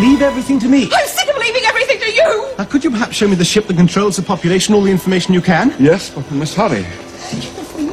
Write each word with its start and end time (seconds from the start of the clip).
leave 0.00 0.22
everything 0.22 0.58
to 0.60 0.68
me. 0.68 0.88
I'm 0.92 1.06
sick 1.06 1.28
of 1.28 1.36
leaving 1.36 1.62
everything 1.64 1.98
to 2.00 2.10
you! 2.12 2.54
Now, 2.58 2.64
could 2.64 2.82
you 2.84 2.90
perhaps 2.90 3.16
show 3.16 3.28
me 3.28 3.34
the 3.36 3.44
ship 3.44 3.66
that 3.66 3.76
controls 3.76 4.16
the 4.16 4.22
population, 4.22 4.74
all 4.74 4.82
the 4.82 4.90
information 4.90 5.34
you 5.34 5.42
can? 5.42 5.74
Yes, 5.78 6.10
but 6.10 6.28
we 6.30 6.38
must 6.38 6.54
hurry. 6.54 6.82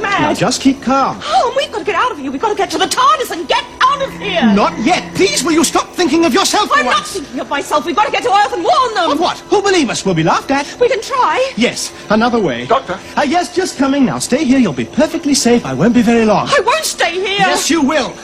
Mad! 0.30 0.36
just 0.36 0.60
keep 0.62 0.82
calm. 0.82 1.20
Oh, 1.22 1.54
we've 1.56 1.70
got 1.72 1.78
to 1.80 1.84
get 1.84 1.94
out 1.94 2.12
of 2.12 2.18
here. 2.18 2.30
We've 2.30 2.40
got 2.40 2.50
to 2.50 2.54
get 2.56 2.70
to 2.70 2.78
the 2.78 2.86
TARDIS 2.86 3.30
and 3.30 3.48
get 3.48 3.64
out 3.80 4.02
of 4.02 4.12
here! 4.18 4.42
Not 4.54 4.78
yet. 4.80 5.14
Please, 5.14 5.42
will 5.44 5.52
you 5.52 5.64
stop 5.64 5.88
thinking 5.88 6.24
of 6.24 6.32
yourself 6.32 6.70
I'm 6.72 6.84
not 6.86 6.94
once? 6.96 7.12
thinking 7.14 7.40
of 7.40 7.48
myself. 7.48 7.84
We've 7.84 7.96
got 7.96 8.06
to 8.06 8.12
get 8.12 8.22
to 8.22 8.30
Earth 8.32 8.52
and 8.52 8.62
warn 8.64 8.94
them! 8.94 9.10
Of 9.12 9.20
what? 9.20 9.38
Who'll 9.50 9.62
believe 9.62 9.90
us? 9.90 10.04
We'll 10.04 10.14
be 10.14 10.22
laughed 10.22 10.50
at. 10.50 10.66
We 10.80 10.88
can 10.88 11.02
try. 11.02 11.52
Yes, 11.56 11.92
another 12.10 12.40
way. 12.40 12.66
Doctor. 12.66 12.98
Ah, 13.16 13.22
yes, 13.24 13.54
just 13.54 13.76
coming 13.78 14.04
now. 14.04 14.18
Stay 14.18 14.44
here. 14.44 14.58
You'll 14.58 14.72
be 14.72 14.84
perfectly 14.84 15.34
safe. 15.34 15.64
I 15.66 15.74
won't 15.74 15.94
be 15.94 16.02
very 16.02 16.24
long. 16.24 16.48
I 16.48 16.60
won't 16.64 16.84
stay 16.84 17.14
here! 17.14 17.38
Yes, 17.38 17.70
you 17.70 17.82
will. 17.82 18.14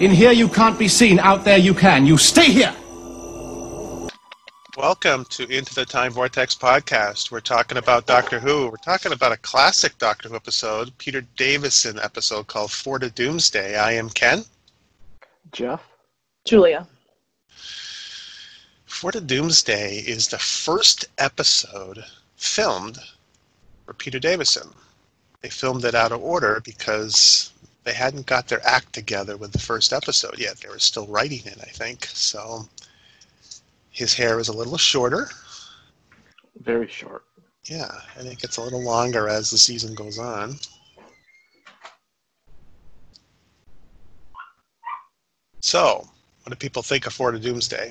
In 0.00 0.10
here, 0.10 0.32
you 0.32 0.48
can't 0.48 0.78
be 0.78 0.88
seen. 0.88 1.18
Out 1.18 1.44
there, 1.44 1.58
you 1.58 1.74
can. 1.74 2.06
You 2.06 2.16
stay 2.16 2.50
here. 2.50 2.74
Welcome 4.80 5.26
to 5.26 5.46
Into 5.46 5.74
the 5.74 5.84
Time 5.84 6.10
Vortex 6.10 6.54
podcast. 6.54 7.30
We're 7.30 7.40
talking 7.40 7.76
about 7.76 8.06
Doctor 8.06 8.40
Who. 8.40 8.70
We're 8.70 8.78
talking 8.78 9.12
about 9.12 9.30
a 9.30 9.36
classic 9.36 9.98
Doctor 9.98 10.30
Who 10.30 10.36
episode, 10.36 10.96
Peter 10.96 11.20
Davison 11.36 11.98
episode 12.00 12.46
called 12.46 12.72
Four 12.72 12.98
to 13.00 13.10
Doomsday. 13.10 13.76
I 13.76 13.92
am 13.92 14.08
Ken. 14.08 14.42
Jeff? 15.52 15.86
Julia. 16.46 16.86
Four 18.86 19.12
to 19.12 19.20
Doomsday 19.20 19.98
is 19.98 20.28
the 20.28 20.38
first 20.38 21.04
episode 21.18 22.02
filmed 22.36 23.00
for 23.84 23.92
Peter 23.92 24.18
Davison. 24.18 24.70
They 25.42 25.50
filmed 25.50 25.84
it 25.84 25.94
out 25.94 26.12
of 26.12 26.24
order 26.24 26.62
because 26.64 27.52
they 27.84 27.92
hadn't 27.92 28.24
got 28.24 28.48
their 28.48 28.66
act 28.66 28.94
together 28.94 29.36
with 29.36 29.52
the 29.52 29.58
first 29.58 29.92
episode 29.92 30.38
yet. 30.38 30.56
They 30.56 30.70
were 30.70 30.78
still 30.78 31.06
writing 31.06 31.42
it, 31.44 31.58
I 31.60 31.68
think. 31.68 32.06
So 32.06 32.66
his 33.90 34.14
hair 34.14 34.38
is 34.38 34.48
a 34.48 34.52
little 34.52 34.78
shorter. 34.78 35.28
Very 36.60 36.88
short. 36.88 37.24
Yeah, 37.64 37.90
and 38.16 38.26
it 38.26 38.38
gets 38.38 38.56
a 38.56 38.62
little 38.62 38.82
longer 38.82 39.28
as 39.28 39.50
the 39.50 39.58
season 39.58 39.94
goes 39.94 40.18
on. 40.18 40.56
So, 45.60 46.08
what 46.42 46.50
do 46.50 46.56
people 46.56 46.82
think 46.82 47.06
of 47.06 47.12
Four 47.12 47.32
to 47.32 47.38
Doomsday? 47.38 47.90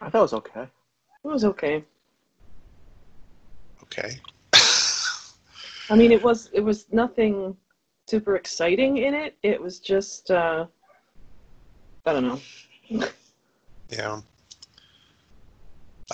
I 0.00 0.10
thought 0.10 0.18
it 0.18 0.22
was 0.22 0.32
okay. 0.34 0.62
It 0.62 1.28
was 1.28 1.44
okay. 1.44 1.84
Okay. 3.84 4.20
I 5.90 5.96
mean, 5.96 6.12
it 6.12 6.22
was 6.22 6.50
it 6.52 6.60
was 6.60 6.86
nothing 6.92 7.56
super 8.06 8.36
exciting 8.36 8.98
in 8.98 9.14
it. 9.14 9.36
It 9.42 9.60
was 9.60 9.78
just 9.78 10.30
uh, 10.30 10.66
I 12.06 12.12
don't 12.12 12.26
know. 12.26 12.40
Yeah. 13.90 14.20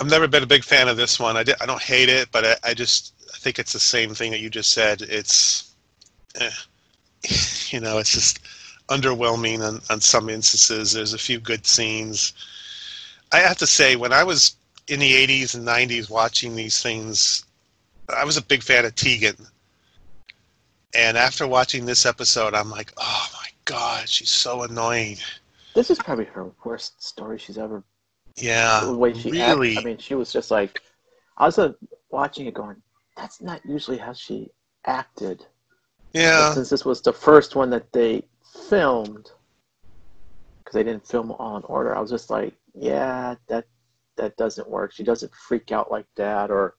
I've 0.01 0.11
never 0.11 0.27
been 0.27 0.43
a 0.43 0.47
big 0.47 0.65
fan 0.65 0.89
of 0.89 0.97
this 0.97 1.21
one. 1.21 1.37
I, 1.37 1.45
di- 1.45 1.55
I 1.61 1.67
don't 1.67 1.83
hate 1.83 2.09
it, 2.09 2.29
but 2.33 2.45
I, 2.45 2.71
I 2.71 2.75
just 2.75 3.15
I 3.33 3.39
think 3.39 3.59
it's 3.59 3.73
the 3.73 3.81
same 3.81 4.15
thing 4.15 4.31
that 4.33 4.41
you 4.41 4.51
just 4.51 4.73
said. 4.73 5.03
It's, 5.03 5.75
eh, 6.41 6.51
you 7.69 7.81
know, 7.81 7.99
it's 7.99 8.13
just 8.13 8.41
underwhelming 8.89 9.61
on, 9.61 9.81
on 9.91 10.01
some 10.01 10.29
instances. 10.29 10.93
There's 10.93 11.15
a 11.15 11.19
few 11.19 11.41
good 11.41 11.67
scenes. 11.67 12.33
I 13.33 13.39
have 13.39 13.59
to 13.59 13.67
say, 13.67 13.97
when 13.97 14.13
I 14.13 14.25
was 14.25 14.57
in 14.89 15.01
the 15.01 15.13
80s 15.13 15.55
and 15.55 15.67
90s 15.67 16.11
watching 16.11 16.55
these 16.55 16.83
things, 16.83 17.45
I 18.15 18.25
was 18.25 18.37
a 18.37 18.43
big 18.43 18.63
fan 18.63 18.85
of 18.85 18.95
Tegan. 18.95 19.37
And 20.95 21.17
after 21.17 21.47
watching 21.47 21.87
this 21.87 22.07
episode, 22.07 22.55
I'm 22.55 22.71
like, 22.71 22.93
oh 22.97 23.29
my 23.35 23.49
God, 23.65 24.09
she's 24.09 24.31
so 24.31 24.63
annoying. 24.63 25.17
This 25.75 25.91
is 25.91 25.99
probably 25.99 26.27
her 26.27 26.51
worst 26.65 27.03
story 27.03 27.39
she's 27.39 27.59
ever. 27.59 27.83
Yeah, 28.37 28.85
the 28.85 28.97
way 28.97 29.15
she 29.15 29.31
really. 29.31 29.79
I 29.79 29.83
mean, 29.83 29.99
she 29.99 30.15
was 30.15 30.33
just 30.33 30.51
like. 30.51 30.81
I 31.37 31.47
was 31.47 31.59
uh, 31.59 31.73
watching 32.11 32.47
it 32.47 32.55
going, 32.55 32.77
that's 33.17 33.41
not 33.41 33.61
usually 33.65 33.99
how 33.99 34.13
she 34.13 34.51
acted. 34.87 35.45
yeah. 36.13 36.39
But 36.39 36.55
since 36.55 36.71
this 36.71 36.85
was 36.85 37.01
the 37.01 37.13
first 37.13 37.57
one 37.57 37.71
that 37.71 37.93
they 37.93 38.23
filmed, 38.69 39.31
because 40.59 40.75
they 40.75 40.85
didn't 40.85 41.07
film 41.07 41.33
all 41.33 41.57
in 41.57 41.65
order, 41.65 41.97
I 41.97 42.01
was 42.01 42.11
just 42.11 42.31
like, 42.31 42.55
yeah, 42.75 43.35
that 43.49 43.67
that 44.17 44.37
doesn't 44.37 44.69
work. 44.69 44.93
She 44.93 45.03
doesn't 45.03 45.35
freak 45.35 45.73
out 45.73 45.91
like 45.91 46.07
that, 46.17 46.51
or 46.51 46.77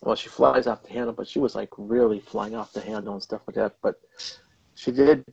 well, 0.00 0.16
she 0.16 0.28
flies 0.28 0.66
off 0.66 0.82
the 0.82 0.92
handle, 0.92 1.12
but 1.12 1.28
she 1.28 1.38
was 1.38 1.54
like 1.54 1.70
really 1.76 2.20
flying 2.20 2.54
off 2.54 2.72
the 2.72 2.80
handle 2.80 3.14
and 3.14 3.22
stuff 3.22 3.42
like 3.46 3.56
that. 3.56 3.76
But 3.82 4.00
she 4.74 4.92
did 4.92 5.24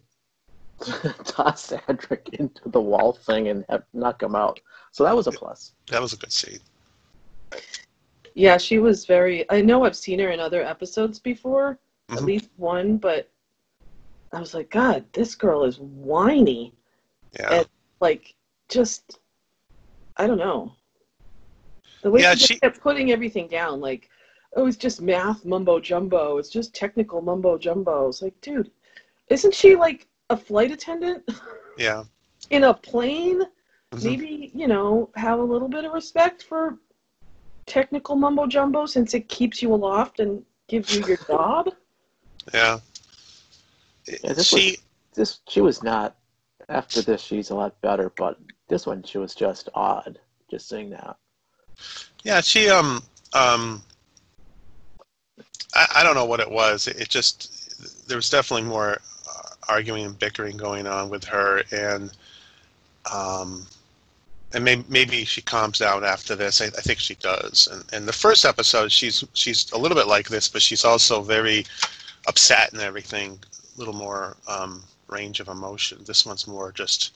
toss 1.24 1.66
Cedric 1.66 2.30
into 2.34 2.70
the 2.70 2.82
wall 2.82 3.14
thing 3.14 3.48
and 3.48 3.66
have, 3.70 3.84
knock 3.94 4.22
him 4.22 4.36
out, 4.36 4.60
so 4.96 5.04
that 5.04 5.14
was 5.14 5.28
a 5.28 5.32
plus. 5.34 5.74
That 5.92 6.02
was 6.02 6.14
a 6.14 6.16
good 6.16 6.32
scene. 6.32 6.60
Yeah, 8.34 8.56
she 8.56 8.80
was 8.80 9.06
very. 9.06 9.44
I 9.52 9.60
know 9.60 9.84
I've 9.84 9.96
seen 9.98 10.20
her 10.20 10.30
in 10.32 10.40
other 10.40 10.64
episodes 10.64 11.20
before, 11.20 11.78
at 12.08 12.20
Mhm. 12.20 12.26
least 12.26 12.50
one, 12.56 12.96
but 12.96 13.30
I 14.32 14.40
was 14.40 14.54
like, 14.54 14.70
God, 14.70 15.04
this 15.12 15.36
girl 15.36 15.66
is 15.66 15.80
whiny. 15.80 16.74
Yeah. 17.38 17.56
And 17.56 17.68
like, 18.00 18.36
just 18.70 19.20
I 20.16 20.28
don't 20.28 20.38
know. 20.38 20.72
The 22.02 22.10
way 22.10 22.22
Yeah, 22.22 22.32
she 22.32 22.38
just 22.40 22.54
she- 22.54 22.60
kept 22.60 22.80
putting 22.80 23.12
everything 23.12 23.50
down, 23.50 23.82
like, 23.82 24.10
oh, 24.56 24.66
it's 24.66 24.78
just 24.78 25.02
math 25.02 25.44
mumbo 25.44 25.78
jumbo. 25.82 26.38
It's 26.38 26.50
just 26.50 26.74
technical 26.74 27.22
mumbo 27.22 27.58
jumbo. 27.58 28.08
It's 28.08 28.22
like, 28.22 28.40
dude, 28.40 28.72
isn't 29.28 29.54
she 29.54 29.76
like 29.76 30.08
a 30.30 30.38
flight 30.38 30.72
attendant 30.72 31.30
Yeah. 31.78 32.06
in 32.50 32.64
a 32.64 32.74
plane? 32.74 33.42
Maybe 34.04 34.52
you 34.54 34.68
know 34.68 35.10
have 35.16 35.40
a 35.40 35.44
little 35.44 35.68
bit 35.68 35.86
of 35.86 35.94
respect 35.94 36.44
for 36.44 36.78
technical 37.66 38.16
mumbo 38.16 38.46
jumbo 38.48 38.86
since 38.86 39.14
it 39.14 39.28
keeps 39.30 39.62
you 39.62 39.74
aloft 39.74 40.20
and 40.20 40.44
gives 40.68 40.94
you 40.94 41.06
your 41.06 41.18
job. 41.28 41.70
Yeah. 42.54 42.78
Yeah, 44.08 44.34
this 44.34 44.46
she 44.46 44.56
was 44.56 44.78
this 45.16 45.40
she 45.50 45.62
was 45.62 45.82
not. 45.82 46.16
After 46.70 47.02
this, 47.02 47.22
she's 47.22 47.50
a 47.50 47.56
lot 47.56 47.82
better, 47.82 48.12
but 48.16 48.40
this 48.68 48.86
one 48.86 49.02
she 49.02 49.18
was 49.18 49.34
just 49.34 49.68
odd. 49.74 50.20
Just 50.52 50.70
saying 50.70 50.92
that. 50.92 51.18
yeah, 52.24 52.42
she 52.42 52.70
um 52.70 53.02
um 53.34 53.82
I, 55.74 55.88
I 55.96 56.04
don't 56.04 56.14
know 56.14 56.26
what 56.26 56.40
it 56.40 56.50
was. 56.50 56.88
It, 56.88 57.02
it 57.02 57.10
just 57.10 58.08
there 58.08 58.18
was 58.18 58.30
definitely 58.30 58.68
more 58.68 59.00
uh, 59.28 59.50
arguing 59.68 60.06
and 60.06 60.20
bickering 60.20 60.56
going 60.56 60.86
on 60.86 61.10
with 61.10 61.24
her 61.24 61.64
and 61.72 62.12
um 63.12 63.66
and 64.56 64.64
maybe, 64.64 64.86
maybe 64.88 65.26
she 65.26 65.42
calms 65.42 65.80
down 65.80 66.06
after 66.06 66.34
this. 66.34 66.62
I, 66.62 66.68
I 66.68 66.82
think 66.82 67.00
she 67.00 67.16
does. 67.16 67.68
And 67.72 67.84
and 67.94 68.08
the 68.08 68.14
first 68.14 68.46
episode, 68.46 68.92
she's 68.92 69.24
she's 69.34 69.70
a 69.74 69.78
little 69.78 69.98
bit 69.98 70.08
like 70.08 70.30
this, 70.30 70.48
but 70.48 70.62
she's 70.62 70.86
also 70.86 71.22
very 71.22 71.66
upset 72.28 72.72
and 72.72 72.82
everything. 72.82 73.38
A 73.76 73.80
little 73.80 73.94
more 73.94 74.38
um, 74.48 74.82
range 75.08 75.42
of 75.42 75.50
emotion. 75.50 76.00
This 76.06 76.26
one's 76.26 76.48
more 76.48 76.72
just, 76.72 77.14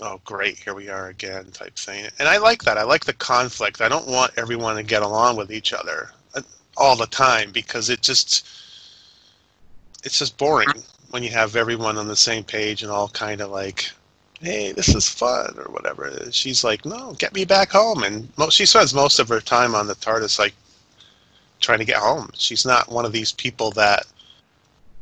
oh 0.00 0.20
great, 0.24 0.58
here 0.58 0.74
we 0.74 0.88
are 0.88 1.08
again 1.08 1.50
type 1.50 1.74
thing. 1.74 2.06
And 2.20 2.28
I 2.28 2.38
like 2.38 2.62
that. 2.62 2.78
I 2.78 2.84
like 2.84 3.04
the 3.04 3.12
conflict. 3.12 3.80
I 3.80 3.88
don't 3.88 4.06
want 4.06 4.32
everyone 4.36 4.76
to 4.76 4.84
get 4.84 5.02
along 5.02 5.36
with 5.36 5.50
each 5.50 5.72
other 5.72 6.12
uh, 6.36 6.42
all 6.76 6.94
the 6.94 7.06
time 7.06 7.50
because 7.50 7.90
it 7.90 8.00
just 8.00 8.48
it's 10.04 10.20
just 10.20 10.38
boring 10.38 10.68
when 11.10 11.24
you 11.24 11.30
have 11.30 11.56
everyone 11.56 11.98
on 11.98 12.06
the 12.06 12.14
same 12.14 12.44
page 12.44 12.84
and 12.84 12.92
all 12.92 13.08
kind 13.08 13.40
of 13.40 13.50
like 13.50 13.90
hey, 14.40 14.72
this 14.72 14.94
is 14.94 15.08
fun 15.08 15.54
or 15.58 15.70
whatever. 15.72 16.12
She's 16.30 16.64
like, 16.64 16.84
no, 16.84 17.12
get 17.14 17.34
me 17.34 17.44
back 17.44 17.70
home. 17.70 18.02
And 18.02 18.28
most, 18.38 18.54
she 18.54 18.66
spends 18.66 18.94
most 18.94 19.18
of 19.18 19.28
her 19.28 19.40
time 19.40 19.74
on 19.74 19.86
the 19.86 19.94
TARDIS, 19.94 20.38
like 20.38 20.54
trying 21.60 21.78
to 21.78 21.84
get 21.84 21.96
home. 21.98 22.30
She's 22.34 22.64
not 22.66 22.90
one 22.90 23.04
of 23.04 23.12
these 23.12 23.32
people 23.32 23.70
that 23.72 24.06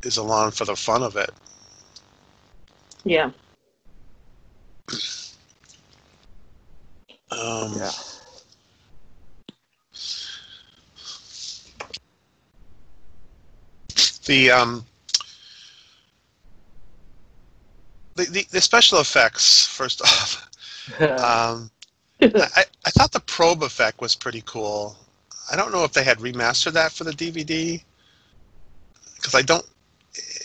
is 0.03 0.17
along 0.17 0.51
for 0.51 0.65
the 0.65 0.75
fun 0.75 1.03
of 1.03 1.15
it. 1.15 1.31
Yeah. 3.05 3.31
Um, 7.31 7.73
Yeah. 7.77 7.91
The 14.25 14.51
um, 14.51 14.85
the, 18.19 18.31
the 18.31 18.47
the 18.51 18.61
special 18.61 18.99
effects. 18.99 19.65
First 19.67 20.01
off, 20.03 20.49
um, 21.01 21.71
I, 22.21 22.63
I 22.85 22.89
thought 22.91 23.11
the 23.11 23.21
probe 23.21 23.63
effect 23.63 24.01
was 24.01 24.15
pretty 24.15 24.43
cool. 24.45 24.97
I 25.51 25.55
don't 25.55 25.71
know 25.71 25.83
if 25.83 25.93
they 25.93 26.03
had 26.03 26.19
remastered 26.19 26.73
that 26.73 26.91
for 26.91 27.03
the 27.03 27.11
DVD 27.11 27.81
because 29.15 29.35
I 29.35 29.41
don't. 29.41 29.65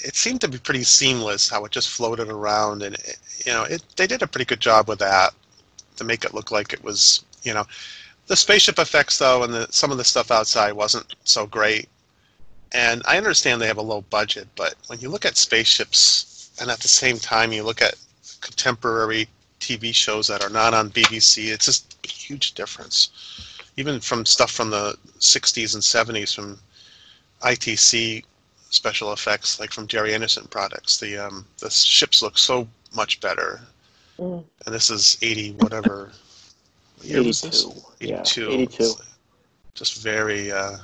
It 0.05 0.15
seemed 0.15 0.41
to 0.43 0.49
be 0.49 0.59
pretty 0.59 0.85
seamless 0.85 1.49
how 1.49 1.65
it 1.65 1.73
just 1.73 1.91
floated 1.91 2.29
around, 2.29 2.83
and 2.83 2.95
it, 2.95 3.19
you 3.47 3.53
know, 3.53 3.65
it 3.65 3.83
they 3.97 4.07
did 4.07 4.23
a 4.23 4.27
pretty 4.27 4.45
good 4.45 4.61
job 4.61 4.89
with 4.89 4.99
that 5.01 5.35
to 5.97 6.05
make 6.05 6.25
it 6.25 6.35
look 6.35 6.51
like 6.51 6.73
it 6.73 6.83
was, 6.83 7.25
you 7.43 7.55
know, 7.55 7.65
the 8.27 8.37
spaceship 8.37 8.79
effects 8.79 9.19
though, 9.19 9.43
and 9.43 9.53
the, 9.53 9.67
some 9.71 9.91
of 9.91 9.99
the 9.99 10.05
stuff 10.05 10.31
outside 10.31 10.73
wasn't 10.73 11.15
so 11.25 11.47
great. 11.47 11.89
And 12.73 13.03
I 13.07 13.17
understand 13.17 13.61
they 13.61 13.69
have 13.69 13.79
a 13.79 13.83
low 13.83 14.01
budget, 14.03 14.49
but 14.57 14.75
when 14.89 14.99
you 14.99 15.09
look 15.09 15.25
at 15.25 15.37
spaceships, 15.37 16.34
and 16.61 16.71
at 16.71 16.81
the 16.81 16.89
same 16.89 17.19
time 17.19 17.53
you 17.53 17.63
look 17.63 17.83
at 17.83 17.95
contemporary 18.41 19.29
TV 19.61 19.95
shows 19.95 20.29
that 20.29 20.43
are 20.43 20.51
not 20.51 20.75
on 20.75 20.91
BBC. 20.91 21.53
It's 21.53 21.67
just 21.67 21.97
a 22.05 22.09
huge 22.09 22.53
difference. 22.53 23.11
Even 23.77 23.99
from 24.01 24.27
stuff 24.27 24.51
from 24.51 24.71
the 24.71 24.97
60s 25.19 25.75
and 25.75 25.83
70s 25.83 26.35
from 26.35 26.59
ITC 27.43 28.25
special 28.71 29.13
effects, 29.13 29.59
like 29.59 29.73
from 29.73 29.87
Gerry 29.87 30.15
Anderson 30.15 30.47
products, 30.49 30.99
the 30.99 31.17
um, 31.17 31.47
the 31.59 31.71
ships 31.71 32.23
look 32.23 32.37
so 32.37 32.69
much 32.95 33.21
better. 33.21 33.61
Mm. 34.19 34.45
And 34.67 34.75
this 34.75 34.91
is 34.91 35.19
80 35.23 35.53
whatever. 35.53 36.13
what 36.97 37.07
year 37.07 37.23
was 37.23 37.41
this? 37.41 37.65
82. 38.01 38.07
Yeah, 38.07 38.21
82. 38.21 38.51
82. 38.51 38.93
Just 39.75 40.03
very. 40.03 40.53
Uh, 40.53 40.77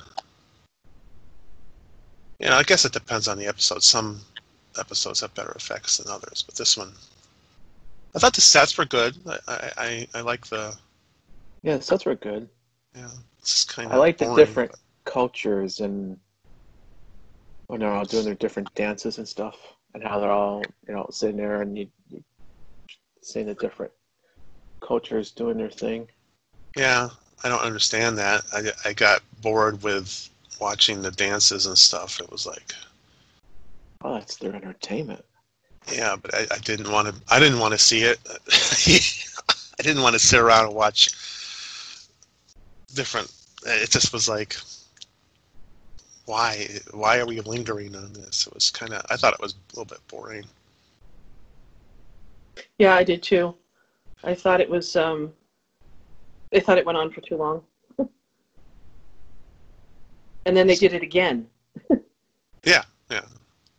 you 2.39 2.47
know, 2.47 2.55
I 2.55 2.63
guess 2.63 2.85
it 2.85 2.91
depends 2.93 3.27
on 3.27 3.37
the 3.37 3.45
episode. 3.45 3.83
Some 3.83 4.19
episodes 4.79 5.21
have 5.21 5.33
better 5.35 5.51
effects 5.51 5.97
than 5.97 6.11
others, 6.11 6.43
but 6.45 6.55
this 6.55 6.77
one, 6.77 6.93
I 8.15 8.19
thought 8.19 8.33
the 8.33 8.41
sets 8.41 8.77
were 8.77 8.85
good. 8.85 9.15
I 9.47 9.71
I, 9.77 10.07
I, 10.15 10.21
like 10.21 10.47
the 10.47 10.75
Yeah, 11.63 11.77
the 11.77 11.83
sets 11.83 12.05
were 12.05 12.15
good. 12.15 12.49
yeah. 12.95 13.09
It's 13.39 13.63
kind 13.65 13.87
of 13.87 13.93
I 13.93 13.97
like 13.97 14.17
the 14.17 14.33
different 14.35 14.71
but- 14.71 14.79
cultures 15.05 15.79
and 15.79 16.17
when 17.67 17.79
they're 17.79 17.91
all 17.91 18.05
doing 18.05 18.25
their 18.25 18.35
different 18.35 18.73
dances 18.75 19.17
and 19.17 19.27
stuff, 19.27 19.55
and 19.93 20.03
how 20.03 20.19
they're 20.19 20.31
all 20.31 20.61
you 20.87 20.93
know 20.93 21.07
sitting 21.09 21.37
there 21.37 21.61
and 21.61 21.77
you, 21.77 21.87
you 22.09 22.23
seeing 23.21 23.45
the 23.47 23.53
different 23.55 23.91
cultures 24.85 25.31
doing 25.31 25.57
their 25.57 25.69
thing. 25.69 26.07
Yeah, 26.75 27.09
I 27.43 27.49
don't 27.49 27.61
understand 27.61 28.17
that. 28.17 28.43
I 28.53 28.71
I 28.89 28.93
got 28.93 29.21
bored 29.41 29.81
with 29.83 30.29
watching 30.59 31.01
the 31.01 31.11
dances 31.11 31.65
and 31.65 31.77
stuff. 31.77 32.19
It 32.19 32.29
was 32.31 32.45
like 32.45 32.73
Oh, 34.03 34.13
that's 34.15 34.37
their 34.37 34.55
entertainment. 34.55 35.23
yeah, 35.91 36.15
but 36.21 36.33
I, 36.33 36.47
I 36.51 36.57
didn't 36.59 36.91
want 36.91 37.07
to. 37.07 37.15
I 37.29 37.39
didn't 37.39 37.59
want 37.59 37.73
to 37.73 37.77
see 37.77 38.03
it. 38.03 38.19
I 39.79 39.83
didn't 39.83 40.03
want 40.03 40.13
to 40.13 40.19
sit 40.19 40.39
around 40.39 40.67
and 40.67 40.75
watch 40.75 41.09
different. 42.93 43.31
It 43.65 43.89
just 43.89 44.11
was 44.13 44.27
like, 44.27 44.55
why? 46.25 46.67
Why 46.91 47.19
are 47.19 47.25
we 47.25 47.41
lingering 47.41 47.95
on 47.95 48.13
this? 48.13 48.47
It 48.47 48.53
was 48.53 48.69
kind 48.69 48.93
of. 48.93 49.05
I 49.09 49.17
thought 49.17 49.33
it 49.33 49.41
was 49.41 49.53
a 49.53 49.79
little 49.79 49.85
bit 49.85 49.99
boring. 50.07 50.45
Yeah, 52.79 52.95
I 52.95 53.03
did 53.03 53.23
too. 53.23 53.55
I 54.23 54.33
thought 54.33 54.61
it 54.61 54.69
was. 54.69 54.95
Um, 54.95 55.33
I 56.53 56.59
thought 56.59 56.77
it 56.77 56.85
went 56.85 56.97
on 56.97 57.11
for 57.11 57.21
too 57.21 57.37
long. 57.37 57.63
and 60.45 60.57
then 60.57 60.67
they 60.67 60.75
did 60.75 60.93
it 60.93 61.03
again. 61.03 61.47
Yeah, 62.63 62.83
yeah. 63.09 63.21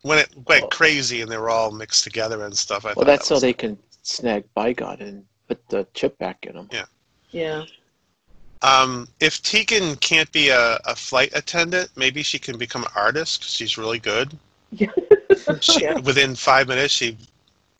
When 0.02 0.18
it 0.18 0.28
went 0.46 0.62
Well- 0.62 0.70
crazy 0.70 1.20
and 1.20 1.30
they 1.30 1.36
were 1.38 1.50
all 1.50 1.70
mixed 1.70 2.04
together 2.04 2.44
and 2.44 2.56
stuff. 2.56 2.84
I 2.84 2.88
Well, 2.88 2.94
thought 2.96 3.06
that's 3.06 3.24
that 3.24 3.28
so 3.28 3.34
was- 3.36 3.42
they 3.42 3.52
can 3.52 3.78
snag 4.02 4.44
Bigon 4.56 5.00
and 5.00 5.24
put 5.48 5.66
the 5.68 5.86
chip 5.94 6.18
back 6.18 6.44
in 6.46 6.54
them. 6.54 6.68
Yeah. 6.72 6.84
Yeah. 7.30 7.64
Um, 8.62 9.08
if 9.20 9.42
Tegan 9.42 9.96
can't 9.96 10.30
be 10.32 10.48
a, 10.48 10.76
a 10.84 10.94
flight 10.94 11.30
attendant, 11.34 11.90
maybe 11.96 12.22
she 12.22 12.38
can 12.38 12.58
become 12.58 12.84
an 12.84 12.90
artist 12.94 13.42
'cause 13.42 13.50
she's 13.52 13.78
really 13.78 13.98
good. 13.98 14.36
Yeah. 14.70 14.90
She, 15.60 15.82
Yeah. 15.82 15.98
Within 15.98 16.34
five 16.36 16.68
minutes, 16.68 16.94
she, 16.94 17.16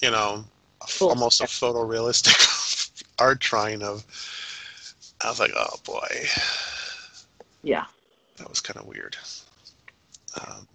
you 0.00 0.10
know, 0.10 0.44
a 0.80 0.84
f- 0.84 0.90
Full 0.90 1.10
almost 1.10 1.40
a 1.40 1.44
photorealistic 1.44 3.02
art 3.20 3.38
drawing 3.40 3.82
of. 3.82 4.04
I 5.20 5.28
was 5.28 5.38
like, 5.38 5.52
oh 5.54 5.76
boy, 5.84 6.26
yeah. 7.62 7.84
that 8.38 8.48
was 8.48 8.60
kind 8.60 8.78
of 8.80 8.86
weird. 8.86 9.16
Um, 10.40 10.66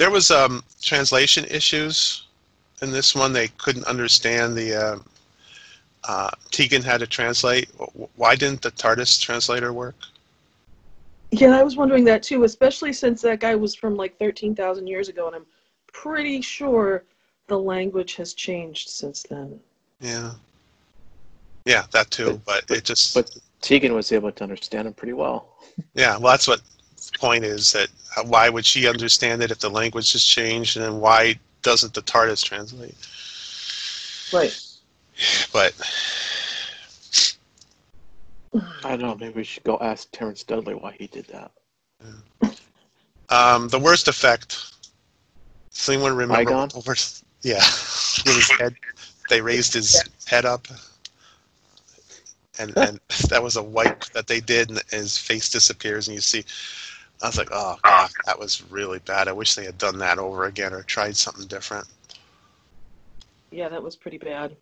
there 0.00 0.10
was 0.10 0.30
um, 0.30 0.64
translation 0.80 1.44
issues 1.50 2.24
in 2.80 2.90
this 2.90 3.14
one. 3.14 3.34
They 3.34 3.48
couldn't 3.48 3.84
understand 3.84 4.56
the. 4.56 4.74
Uh, 4.74 4.98
uh, 6.04 6.30
Tegan 6.50 6.80
had 6.80 7.00
to 7.00 7.06
translate. 7.06 7.68
Why 8.16 8.34
didn't 8.34 8.62
the 8.62 8.70
TARDIS 8.70 9.20
translator 9.20 9.74
work? 9.74 9.94
Yeah, 11.32 11.50
I 11.50 11.62
was 11.62 11.76
wondering 11.76 12.04
that 12.04 12.22
too, 12.22 12.44
especially 12.44 12.94
since 12.94 13.20
that 13.20 13.40
guy 13.40 13.54
was 13.54 13.74
from 13.74 13.94
like 13.94 14.18
13,000 14.18 14.86
years 14.86 15.10
ago, 15.10 15.26
and 15.26 15.36
I'm 15.36 15.46
pretty 15.92 16.40
sure 16.40 17.04
the 17.48 17.58
language 17.58 18.16
has 18.16 18.32
changed 18.32 18.88
since 18.88 19.22
then. 19.24 19.60
Yeah. 20.00 20.32
Yeah, 21.66 21.84
that 21.90 22.10
too. 22.10 22.40
But, 22.46 22.64
it 22.70 22.84
just. 22.84 23.14
But 23.14 23.36
Tegan 23.60 23.92
was 23.92 24.12
able 24.12 24.32
to 24.32 24.42
understand 24.42 24.88
him 24.88 24.94
pretty 24.94 25.12
well. 25.12 25.56
yeah, 25.92 26.16
well, 26.16 26.32
that's 26.32 26.48
what 26.48 26.62
the 26.62 26.79
point 27.18 27.44
is. 27.44 27.72
That 27.72 27.88
uh, 28.16 28.24
why 28.24 28.48
would 28.48 28.66
she 28.66 28.88
understand 28.88 29.42
it 29.42 29.50
if 29.50 29.58
the 29.58 29.70
language 29.70 30.12
has 30.12 30.24
changed, 30.24 30.76
and 30.76 30.84
then 30.84 31.00
why 31.00 31.38
doesn't 31.62 31.94
the 31.94 32.02
TARDIS 32.02 32.44
translate? 32.44 32.94
Right. 34.32 34.58
But 35.52 35.74
I 38.84 38.96
don't 38.96 39.00
know. 39.00 39.16
Maybe 39.16 39.34
we 39.34 39.44
should 39.44 39.64
go 39.64 39.78
ask 39.80 40.08
Terrence 40.12 40.42
Dudley 40.42 40.74
why 40.74 40.96
he 40.98 41.06
did 41.06 41.26
that. 41.26 41.52
um, 43.28 43.68
the 43.68 43.78
worst 43.78 44.08
effect. 44.08 44.72
Does 45.72 45.88
anyone 45.88 46.16
remember? 46.16 46.50
Bigon? 46.50 46.76
Over, 46.76 46.94
yeah, 47.42 47.56
with 48.26 48.36
his 48.36 48.50
head. 48.58 48.74
They 49.28 49.40
raised 49.40 49.72
his 49.74 50.02
head 50.26 50.44
up, 50.44 50.66
and 52.58 52.76
and 52.76 53.00
that 53.28 53.42
was 53.42 53.56
a 53.56 53.62
wipe 53.62 54.04
that 54.06 54.26
they 54.26 54.40
did, 54.40 54.70
and 54.70 54.82
his 54.90 55.16
face 55.16 55.48
disappears, 55.48 56.08
and 56.08 56.14
you 56.14 56.20
see. 56.20 56.44
I 57.22 57.26
was 57.26 57.38
like, 57.38 57.50
oh 57.52 57.78
god, 57.84 58.10
that 58.26 58.38
was 58.38 58.62
really 58.70 58.98
bad. 59.00 59.28
I 59.28 59.32
wish 59.32 59.54
they 59.54 59.64
had 59.64 59.78
done 59.78 59.98
that 59.98 60.18
over 60.18 60.46
again 60.46 60.72
or 60.72 60.82
tried 60.82 61.16
something 61.16 61.46
different. 61.46 61.86
Yeah, 63.50 63.68
that 63.68 63.82
was 63.82 63.96
pretty 63.96 64.18
bad. 64.18 64.56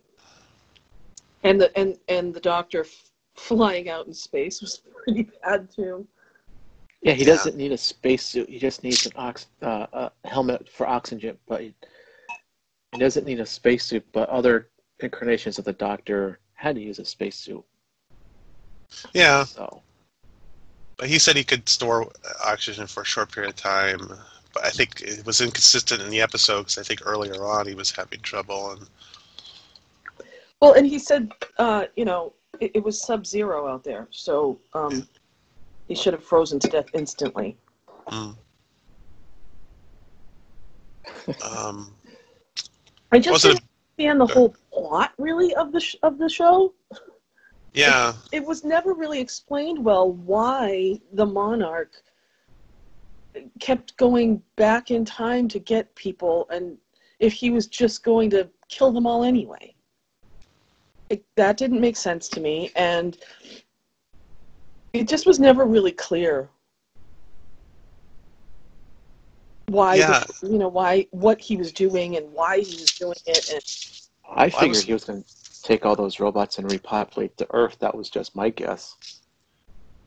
And 1.44 1.60
the 1.60 1.76
and 1.78 1.98
and 2.08 2.34
the 2.34 2.40
doctor 2.40 2.80
f- 2.80 3.10
flying 3.36 3.88
out 3.88 4.06
in 4.06 4.14
space 4.14 4.60
was 4.60 4.82
pretty 5.04 5.28
bad 5.42 5.70
too. 5.70 6.06
Yeah, 7.02 7.12
he 7.12 7.24
Yeah. 7.24 7.26
doesn't 7.26 7.56
need 7.56 7.72
a 7.72 7.78
spacesuit. 7.78 8.48
He 8.48 8.58
just 8.58 8.82
needs 8.82 9.06
an 9.06 9.12
ox 9.16 9.46
uh, 9.62 9.86
a 9.92 10.28
helmet 10.28 10.68
for 10.68 10.86
oxygen. 10.86 11.38
But 11.46 11.60
he, 11.62 11.74
he 12.92 12.98
doesn't 12.98 13.26
need 13.26 13.40
a 13.40 13.46
spacesuit. 13.46 14.04
But 14.12 14.28
other 14.30 14.70
incarnations 15.00 15.58
of 15.58 15.64
the 15.64 15.72
Doctor 15.72 16.40
had 16.54 16.74
to 16.74 16.82
use 16.82 16.98
a 16.98 17.04
spacesuit. 17.04 17.64
Yeah, 19.14 19.44
So 19.44 19.77
But 20.98 21.08
he 21.08 21.18
said 21.18 21.36
he 21.36 21.44
could 21.44 21.68
store 21.68 22.10
oxygen 22.44 22.86
for 22.86 23.02
a 23.02 23.06
short 23.06 23.32
period 23.32 23.50
of 23.50 23.56
time. 23.56 24.00
But 24.52 24.64
I 24.64 24.70
think 24.70 25.00
it 25.00 25.24
was 25.24 25.40
inconsistent 25.40 26.02
in 26.02 26.10
the 26.10 26.20
episode 26.20 26.62
because 26.62 26.78
I 26.78 26.82
think 26.82 27.00
earlier 27.04 27.44
on 27.44 27.66
he 27.66 27.74
was 27.74 27.92
having 27.92 28.20
trouble. 28.20 28.72
And 28.72 28.88
Well, 30.60 30.72
and 30.72 30.86
he 30.86 30.98
said, 30.98 31.32
uh, 31.58 31.84
you 31.96 32.04
know, 32.04 32.32
it, 32.60 32.72
it 32.74 32.82
was 32.82 33.00
sub-zero 33.00 33.68
out 33.68 33.84
there, 33.84 34.08
so 34.10 34.58
um, 34.74 35.06
he 35.86 35.94
should 35.94 36.14
have 36.14 36.24
frozen 36.24 36.58
to 36.60 36.68
death 36.68 36.86
instantly. 36.94 37.56
mm. 38.08 38.36
um, 41.44 41.94
I 43.12 43.18
just 43.18 43.42
didn't 43.42 43.62
understand 43.98 44.20
the 44.20 44.26
whole 44.26 44.54
plot, 44.72 45.12
really, 45.18 45.54
of 45.54 45.72
the 45.72 45.80
sh- 45.80 45.96
of 46.02 46.18
the 46.18 46.28
show. 46.28 46.72
Yeah, 47.78 48.14
It 48.32 48.44
was 48.44 48.64
never 48.64 48.92
really 48.94 49.20
explained 49.20 49.84
well 49.84 50.12
why 50.12 51.00
the 51.12 51.26
monarch 51.26 51.92
kept 53.60 53.96
going 53.96 54.42
back 54.56 54.90
in 54.90 55.04
time 55.04 55.48
to 55.48 55.58
get 55.58 55.94
people, 55.94 56.46
and 56.50 56.76
if 57.20 57.32
he 57.32 57.50
was 57.50 57.66
just 57.66 58.02
going 58.02 58.30
to 58.30 58.48
kill 58.68 58.92
them 58.92 59.06
all 59.06 59.22
anyway. 59.24 59.74
It, 61.10 61.24
that 61.36 61.56
didn't 61.56 61.80
make 61.80 61.96
sense 61.96 62.28
to 62.28 62.40
me, 62.40 62.70
and 62.76 63.16
it 64.92 65.08
just 65.08 65.24
was 65.26 65.38
never 65.38 65.64
really 65.64 65.92
clear 65.92 66.50
why 69.68 69.96
Yeah. 69.96 70.24
the, 70.42 70.48
you 70.50 70.58
know 70.58 70.68
why 70.68 71.06
what 71.10 71.40
he 71.40 71.56
was 71.56 71.72
doing 71.72 72.16
and 72.16 72.30
why 72.32 72.60
he 72.60 72.74
was 72.76 72.92
doing 72.92 73.16
it 73.26 73.50
and 73.52 73.62
I 74.28 74.44
I 74.44 74.50
figured 74.50 74.68
was- 74.70 74.84
he 74.84 74.92
was 74.94 75.04
going 75.04 75.22
to 75.22 75.28
take 75.68 75.84
all 75.84 75.94
those 75.94 76.18
robots 76.18 76.58
and 76.58 76.70
repopulate 76.72 77.36
the 77.36 77.46
Earth. 77.54 77.76
That 77.80 77.94
was 77.94 78.08
just 78.08 78.34
my 78.34 78.48
guess. 78.48 78.96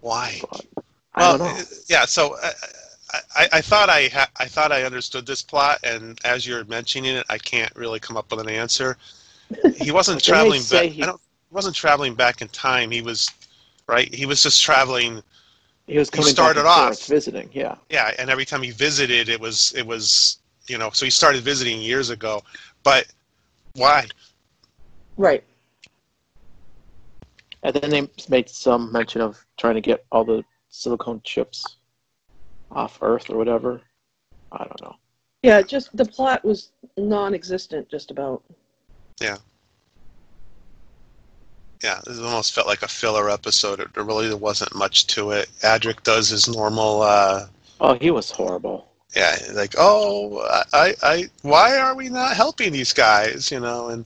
why? 0.01 0.41
But 0.49 0.65
I 1.13 1.37
don't 1.37 1.39
know. 1.39 1.61
uh, 1.61 1.63
yeah. 1.87 2.05
So 2.05 2.35
I, 2.41 2.51
I, 3.35 3.47
I 3.53 3.61
thought 3.61 3.89
I 3.89 4.07
ha- 4.07 4.29
I 4.37 4.45
thought 4.45 4.71
I 4.71 4.83
understood 4.83 5.25
this 5.27 5.41
plot, 5.43 5.79
and 5.83 6.19
as 6.25 6.47
you're 6.47 6.63
mentioning 6.65 7.15
it, 7.15 7.25
I 7.29 7.37
can't 7.37 7.73
really 7.75 7.99
come 7.99 8.17
up 8.17 8.31
with 8.31 8.39
an 8.39 8.49
answer. 8.49 8.97
He 9.75 9.91
wasn't 9.91 10.23
traveling 10.31 10.63
back. 10.71 10.85
he- 10.85 11.03
I 11.03 11.05
don't. 11.05 11.21
He 11.49 11.53
wasn't 11.55 11.75
traveling 11.75 12.15
back 12.15 12.41
in 12.41 12.47
time. 12.47 12.89
He 12.91 13.01
was, 13.01 13.29
right. 13.85 14.13
He 14.13 14.25
was 14.25 14.41
just 14.41 14.63
traveling. 14.63 15.21
He 15.85 15.97
was 15.97 16.09
coming 16.09 16.31
started 16.31 16.63
back 16.63 16.77
and 16.77 16.91
off- 16.93 17.05
visiting. 17.05 17.49
Yeah. 17.53 17.75
Yeah, 17.89 18.11
and 18.17 18.29
every 18.29 18.45
time 18.45 18.63
he 18.63 18.71
visited, 18.71 19.27
it 19.29 19.39
was 19.39 19.73
it 19.75 19.85
was 19.85 20.39
you 20.67 20.77
know. 20.79 20.89
So 20.91 21.05
he 21.05 21.11
started 21.11 21.43
visiting 21.43 21.81
years 21.81 22.09
ago, 22.09 22.41
but 22.83 23.05
why? 23.75 24.07
right 25.17 25.43
And 27.63 27.75
then 27.75 27.89
they 27.91 28.07
made 28.29 28.49
some 28.49 28.91
mention 28.91 29.21
of 29.21 29.43
trying 29.57 29.75
to 29.75 29.81
get 29.81 30.05
all 30.11 30.23
the 30.23 30.43
silicone 30.69 31.21
chips 31.23 31.63
off 32.71 32.97
Earth 33.01 33.29
or 33.29 33.37
whatever. 33.37 33.81
I 34.51 34.59
don't 34.65 34.81
know. 34.81 34.95
yeah 35.43 35.61
just 35.61 35.95
the 35.95 36.05
plot 36.05 36.43
was 36.43 36.71
non-existent 36.97 37.89
just 37.89 38.11
about 38.11 38.43
yeah, 39.21 39.37
Yeah, 41.83 41.99
it 42.07 42.19
almost 42.23 42.53
felt 42.53 42.67
like 42.67 42.81
a 42.83 42.87
filler 42.87 43.29
episode. 43.29 43.79
It, 43.79 43.93
there 43.93 44.03
really 44.03 44.33
wasn't 44.33 44.73
much 44.75 45.07
to 45.07 45.31
it. 45.31 45.49
Adric 45.61 46.01
does 46.03 46.29
his 46.29 46.47
normal, 46.47 47.01
uh, 47.03 47.47
Oh, 47.79 47.93
he 47.95 48.11
was 48.11 48.29
horrible. 48.31 48.87
yeah, 49.15 49.35
like, 49.53 49.75
oh, 49.77 50.39
I, 50.73 50.93
I, 51.03 51.29
why 51.43 51.77
are 51.77 51.95
we 51.95 52.09
not 52.09 52.35
helping 52.35 52.71
these 52.71 52.93
guys? 52.93 53.51
You 53.51 53.59
know, 53.59 53.89
and 53.89 54.05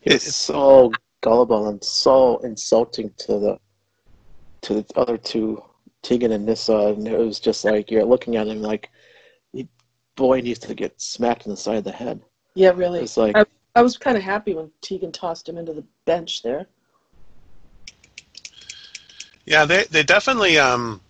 He 0.00 0.12
was 0.14 0.26
It- 0.26 0.32
so 0.32 0.92
gullible 1.20 1.68
and 1.68 1.82
so 1.82 2.38
insulting 2.38 3.12
to 3.18 3.38
the 3.38 3.58
to 4.62 4.74
the 4.74 4.86
other 4.96 5.16
two, 5.16 5.62
Tegan 6.02 6.32
and 6.32 6.44
Nyssa, 6.44 6.94
and 6.96 7.06
it 7.06 7.18
was 7.18 7.38
just 7.38 7.64
like 7.64 7.90
you're 7.90 8.04
looking 8.04 8.36
at 8.36 8.48
him 8.48 8.62
like, 8.62 8.90
he, 9.52 9.68
boy 10.16 10.40
needs 10.40 10.58
to 10.60 10.74
get 10.74 11.00
smacked 11.00 11.46
in 11.46 11.50
the 11.50 11.56
side 11.56 11.76
of 11.76 11.84
the 11.84 11.92
head. 11.92 12.20
Yeah, 12.54 12.72
really. 12.74 13.00
It's 13.00 13.16
like, 13.16 13.36
I, 13.36 13.44
I 13.76 13.82
was 13.82 13.96
kind 13.96 14.16
of 14.16 14.22
happy 14.22 14.54
when 14.54 14.70
Tegan 14.80 15.12
tossed 15.12 15.48
him 15.48 15.56
into 15.56 15.72
the 15.72 15.84
bench 16.04 16.42
there. 16.42 16.66
yeah, 19.44 19.64
they, 19.64 19.84
they 19.84 20.02
definitely, 20.02 20.58
um, 20.58 21.00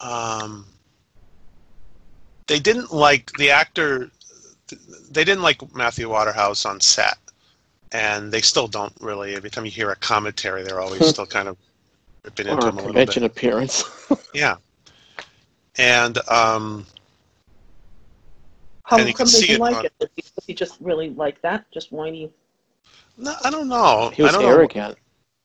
um, 0.00 0.66
they 2.46 2.58
didn't 2.58 2.92
like 2.92 3.30
the 3.38 3.50
actor. 3.50 4.10
They 5.10 5.24
didn't 5.24 5.42
like 5.42 5.74
Matthew 5.74 6.08
Waterhouse 6.08 6.66
on 6.66 6.80
set, 6.80 7.16
and 7.94 8.30
they 8.30 8.42
still 8.42 8.66
don't 8.66 8.92
really. 9.00 9.34
Every 9.36 9.48
time 9.48 9.64
you 9.64 9.70
hear 9.70 9.90
a 9.90 9.96
commentary, 9.96 10.62
they're 10.62 10.80
always 10.80 11.06
still 11.14 11.24
kind 11.26 11.48
of 11.48 11.56
ripping 12.24 12.48
into 12.48 12.62
or 12.62 12.68
a 12.68 12.70
him 12.70 12.74
a 12.74 12.76
little 12.76 12.88
convention 12.92 13.22
bit. 13.22 13.30
appearance. 13.30 13.84
Yeah, 14.34 14.56
and 15.78 16.18
um, 16.28 16.84
How 18.82 18.98
And 18.98 19.14
come 19.14 19.26
they 19.28 19.40
didn't 19.40 19.60
like 19.60 19.76
on- 19.76 19.84
it? 19.86 19.92
Was 20.00 20.44
he, 20.46 20.52
just 20.54 20.76
really 20.80 21.10
like 21.10 21.40
that? 21.42 21.64
Just 21.72 21.90
whiny? 21.92 22.30
no, 23.16 23.34
I 23.44 23.50
don't 23.50 23.68
know. 23.68 24.10
he 24.14 24.22
was 24.22 24.34
I 24.34 24.42
don't 24.42 24.50
arrogant. 24.50 24.90
Know. 24.90 24.94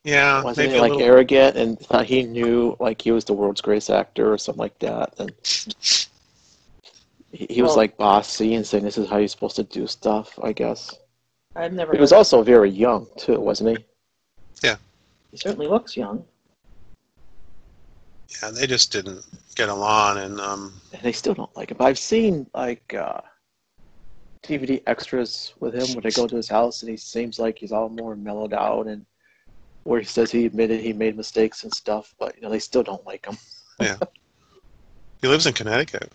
Yeah, 0.02 0.42
Wasn't 0.42 0.58
maybe 0.66 0.72
he 0.72 0.78
a 0.78 0.82
like 0.82 0.92
little. 0.92 1.06
arrogant 1.06 1.56
and 1.56 1.78
thought 1.78 2.04
he 2.06 2.22
knew 2.24 2.76
like 2.80 3.00
he 3.02 3.12
was 3.12 3.24
the 3.24 3.32
world's 3.34 3.60
greatest 3.60 3.90
actor 3.90 4.32
or 4.32 4.38
something 4.38 4.58
like 4.60 4.78
that? 4.80 5.14
And 5.18 5.32
he, 7.32 7.46
he 7.50 7.62
was 7.62 7.76
like 7.76 7.96
bossy 7.96 8.54
and 8.54 8.66
saying 8.66 8.82
this 8.84 8.98
is 8.98 9.08
how 9.08 9.18
you're 9.18 9.28
supposed 9.28 9.56
to 9.56 9.62
do 9.62 9.86
stuff. 9.86 10.38
I 10.42 10.52
guess 10.52 10.94
I've 11.56 11.72
never. 11.72 11.92
he 11.94 12.00
was 12.00 12.10
heard- 12.10 12.18
also 12.18 12.42
very 12.42 12.70
young 12.70 13.06
too, 13.16 13.40
wasn't 13.40 13.78
he? 13.78 13.84
Yeah. 14.62 14.76
He 15.30 15.36
certainly 15.36 15.66
looks 15.66 15.96
young. 15.96 16.24
Yeah, 18.42 18.50
they 18.50 18.66
just 18.66 18.92
didn't 18.92 19.24
get 19.56 19.68
along, 19.68 20.18
and 20.18 20.40
um, 20.40 20.80
And 20.92 21.02
they 21.02 21.12
still 21.12 21.34
don't 21.34 21.54
like 21.56 21.70
him. 21.70 21.76
But 21.78 21.86
I've 21.86 21.98
seen 21.98 22.46
like 22.54 22.94
uh, 22.94 23.20
DVD 24.42 24.82
extras 24.86 25.52
with 25.58 25.74
him 25.74 25.94
when 25.94 26.02
they 26.02 26.10
go 26.10 26.26
to 26.26 26.36
his 26.36 26.48
house, 26.48 26.82
and 26.82 26.90
he 26.90 26.96
seems 26.96 27.38
like 27.38 27.58
he's 27.58 27.72
all 27.72 27.88
more 27.88 28.14
mellowed 28.16 28.52
out 28.54 28.86
and 28.86 29.04
where 29.84 29.98
he 29.98 30.06
says 30.06 30.30
he 30.30 30.46
admitted 30.46 30.80
he 30.80 30.92
made 30.92 31.16
mistakes 31.16 31.64
and 31.64 31.74
stuff. 31.74 32.14
But 32.18 32.36
you 32.36 32.42
know 32.42 32.50
they 32.50 32.58
still 32.60 32.82
don't 32.84 33.04
like 33.06 33.26
him. 33.26 33.36
Yeah. 33.80 33.96
He 35.22 35.28
lives 35.28 35.46
in 35.46 35.52
Connecticut. 35.52 36.10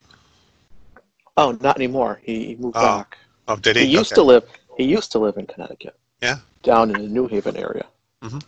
Oh, 1.38 1.56
not 1.62 1.76
anymore. 1.76 2.20
He, 2.24 2.44
he 2.48 2.56
moved 2.56 2.76
Oh, 2.76 2.82
back. 2.82 3.20
Oh, 3.48 3.56
did 3.56 3.76
He 3.76 3.86
he? 3.86 3.92
used 3.92 4.14
Okay. 4.14 4.16
to 4.16 4.24
live. 4.24 4.44
He 4.76 4.84
used 4.84 5.12
to 5.14 5.20
live 5.20 5.38
in 5.38 5.48
Connecticut. 5.48 5.98
Yeah. 6.22 6.38
Down 6.64 6.94
in 6.94 7.02
the 7.02 7.08
New 7.08 7.28
Haven 7.28 7.56
area. 7.56 7.86
Mhm. 8.22 8.44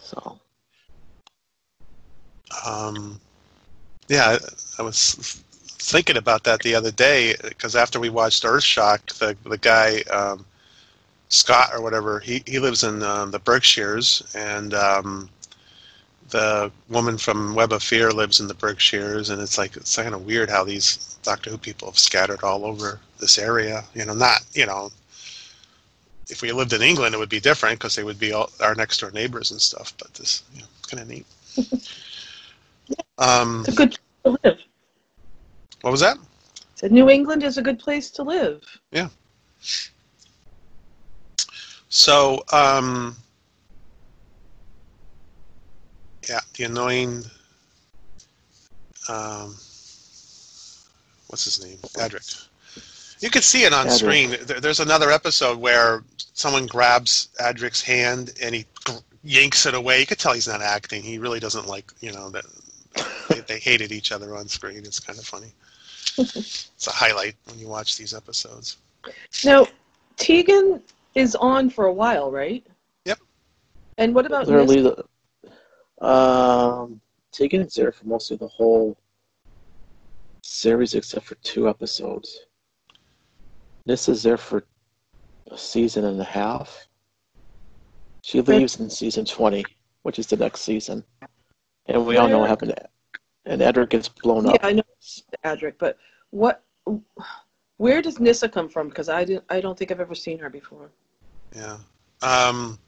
So 0.00 0.38
Um, 2.64 3.20
yeah, 4.08 4.36
I, 4.36 4.38
I 4.78 4.82
was 4.82 5.42
thinking 5.64 6.16
about 6.16 6.44
that 6.44 6.60
the 6.60 6.74
other 6.74 6.90
day 6.90 7.34
because 7.42 7.74
after 7.74 7.98
we 7.98 8.10
watched 8.10 8.44
Earthshock, 8.44 9.00
the 9.18 9.36
the 9.48 9.58
guy 9.58 10.02
um, 10.10 10.44
Scott 11.28 11.70
or 11.72 11.82
whatever, 11.82 12.20
he 12.20 12.42
he 12.46 12.58
lives 12.58 12.84
in 12.84 13.02
um, 13.02 13.30
the 13.30 13.38
Berkshires, 13.38 14.22
and 14.34 14.74
um, 14.74 15.30
the 16.28 16.70
woman 16.88 17.18
from 17.18 17.54
Web 17.54 17.72
of 17.72 17.82
Fear 17.82 18.12
lives 18.12 18.40
in 18.40 18.48
the 18.48 18.54
Berkshires, 18.54 19.30
and 19.30 19.40
it's 19.40 19.58
like 19.58 19.76
it's 19.76 19.96
kind 19.96 20.14
of 20.14 20.26
weird 20.26 20.50
how 20.50 20.64
these 20.64 21.16
Doctor 21.22 21.50
Who 21.50 21.58
people 21.58 21.88
have 21.88 21.98
scattered 21.98 22.42
all 22.42 22.64
over 22.64 23.00
this 23.18 23.38
area. 23.38 23.84
You 23.94 24.04
know, 24.04 24.14
not 24.14 24.44
you 24.54 24.66
know. 24.66 24.90
If 26.28 26.40
we 26.42 26.52
lived 26.52 26.72
in 26.72 26.82
England, 26.82 27.14
it 27.14 27.18
would 27.18 27.28
be 27.28 27.40
different 27.40 27.78
because 27.78 27.96
they 27.96 28.04
would 28.04 28.18
be 28.18 28.32
all 28.32 28.50
our 28.60 28.74
next 28.74 28.98
door 29.00 29.10
neighbors 29.10 29.50
and 29.50 29.60
stuff. 29.60 29.92
But 29.98 30.14
this, 30.14 30.42
you 30.54 30.60
know, 30.60 30.66
kind 30.88 31.02
of 31.02 31.08
neat. 31.08 31.26
Um, 33.18 33.60
It's 33.60 33.74
a 33.74 33.76
good 33.76 33.90
place 33.90 34.00
to 34.24 34.38
live. 34.42 34.58
what 35.82 35.90
was 35.90 36.00
that? 36.00 36.18
Said 36.74 36.90
New 36.92 37.08
England 37.08 37.44
is 37.44 37.58
a 37.58 37.62
good 37.62 37.78
place 37.78 38.10
to 38.12 38.22
live. 38.22 38.62
Yeah. 38.90 39.08
So, 41.88 42.42
um, 42.52 43.14
yeah, 46.28 46.40
the 46.56 46.64
annoying, 46.64 47.22
um, 49.08 49.54
what's 51.28 51.44
his 51.44 51.64
name? 51.64 51.78
Adric. 51.94 52.48
You 53.22 53.30
can 53.30 53.42
see 53.42 53.62
it 53.62 53.72
on 53.72 53.86
Adric. 53.86 53.98
screen. 53.98 54.60
There's 54.60 54.80
another 54.80 55.12
episode 55.12 55.58
where 55.58 56.02
someone 56.34 56.66
grabs 56.66 57.28
Adric's 57.40 57.80
hand 57.80 58.32
and 58.42 58.52
he 58.52 58.66
yanks 59.22 59.64
it 59.64 59.74
away. 59.74 60.00
You 60.00 60.06
could 60.06 60.18
tell 60.18 60.32
he's 60.32 60.48
not 60.48 60.60
acting. 60.60 61.04
He 61.04 61.18
really 61.18 61.38
doesn't 61.38 61.68
like, 61.68 61.92
you 62.00 62.12
know, 62.12 62.30
that 62.30 62.44
they, 63.28 63.40
they 63.40 63.58
hated 63.60 63.92
each 63.92 64.10
other 64.10 64.36
on 64.36 64.48
screen. 64.48 64.78
It's 64.78 64.98
kind 64.98 65.20
of 65.20 65.24
funny. 65.24 65.52
it's 66.18 66.86
a 66.88 66.90
highlight 66.90 67.36
when 67.44 67.60
you 67.60 67.68
watch 67.68 67.96
these 67.96 68.12
episodes. 68.12 68.78
Now, 69.44 69.68
Tegan 70.16 70.82
is 71.14 71.36
on 71.36 71.70
for 71.70 71.84
a 71.86 71.92
while, 71.92 72.28
right? 72.32 72.66
Yep. 73.04 73.20
And 73.98 74.16
what 74.16 74.26
about 74.26 74.48
literally, 74.48 74.82
Miss? 74.82 74.94
the, 76.00 76.04
um, 76.04 77.00
Tegan's 77.30 77.74
there 77.76 77.92
for 77.92 78.04
most 78.04 78.32
of 78.32 78.40
the 78.40 78.48
whole 78.48 78.96
series 80.42 80.94
except 80.94 81.24
for 81.24 81.36
two 81.36 81.68
episodes. 81.68 82.46
This 83.84 84.08
is 84.08 84.22
there 84.22 84.36
for 84.36 84.64
a 85.50 85.58
season 85.58 86.04
and 86.04 86.20
a 86.20 86.24
half. 86.24 86.86
She 88.22 88.40
leaves 88.40 88.78
in 88.78 88.88
season 88.88 89.24
20, 89.24 89.64
which 90.02 90.18
is 90.18 90.26
the 90.28 90.36
next 90.36 90.60
season. 90.60 91.04
And 91.86 92.06
we 92.06 92.16
all 92.16 92.28
know 92.28 92.38
what 92.38 92.48
happened. 92.48 92.74
And 93.44 93.60
Adric 93.60 93.90
gets 93.90 94.08
blown 94.08 94.46
up. 94.46 94.54
Yeah. 94.60 94.66
I 94.66 94.72
know 94.72 94.82
Adric, 95.44 95.74
but 95.78 95.98
what? 96.30 96.62
Where 97.78 98.00
does 98.00 98.20
Nyssa 98.20 98.48
come 98.48 98.68
from? 98.68 98.88
Because 98.88 99.08
I 99.08 99.24
didn't. 99.24 99.44
I 99.50 99.60
don't 99.60 99.76
think 99.76 99.90
I've 99.90 99.98
ever 99.98 100.14
seen 100.14 100.38
her 100.38 100.48
before. 100.48 100.90
Yeah. 101.54 101.78
Um, 102.22 102.78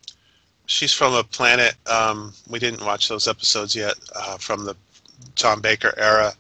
she's 0.67 0.93
from 0.93 1.15
a 1.15 1.25
planet. 1.25 1.75
Um, 1.91 2.33
we 2.49 2.61
didn't 2.61 2.85
watch 2.85 3.09
those 3.09 3.27
episodes 3.27 3.75
yet 3.75 3.95
uh, 4.15 4.37
from 4.37 4.65
the 4.65 4.77
Tom 5.35 5.61
Baker 5.61 5.93
era. 5.97 6.33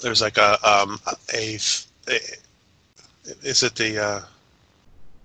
There's 0.00 0.20
like 0.20 0.36
a 0.36 0.58
um, 0.68 1.00
a, 1.34 1.58
a 2.10 2.18
is 3.42 3.62
it 3.62 3.74
the 3.74 4.02
uh, 4.02 4.20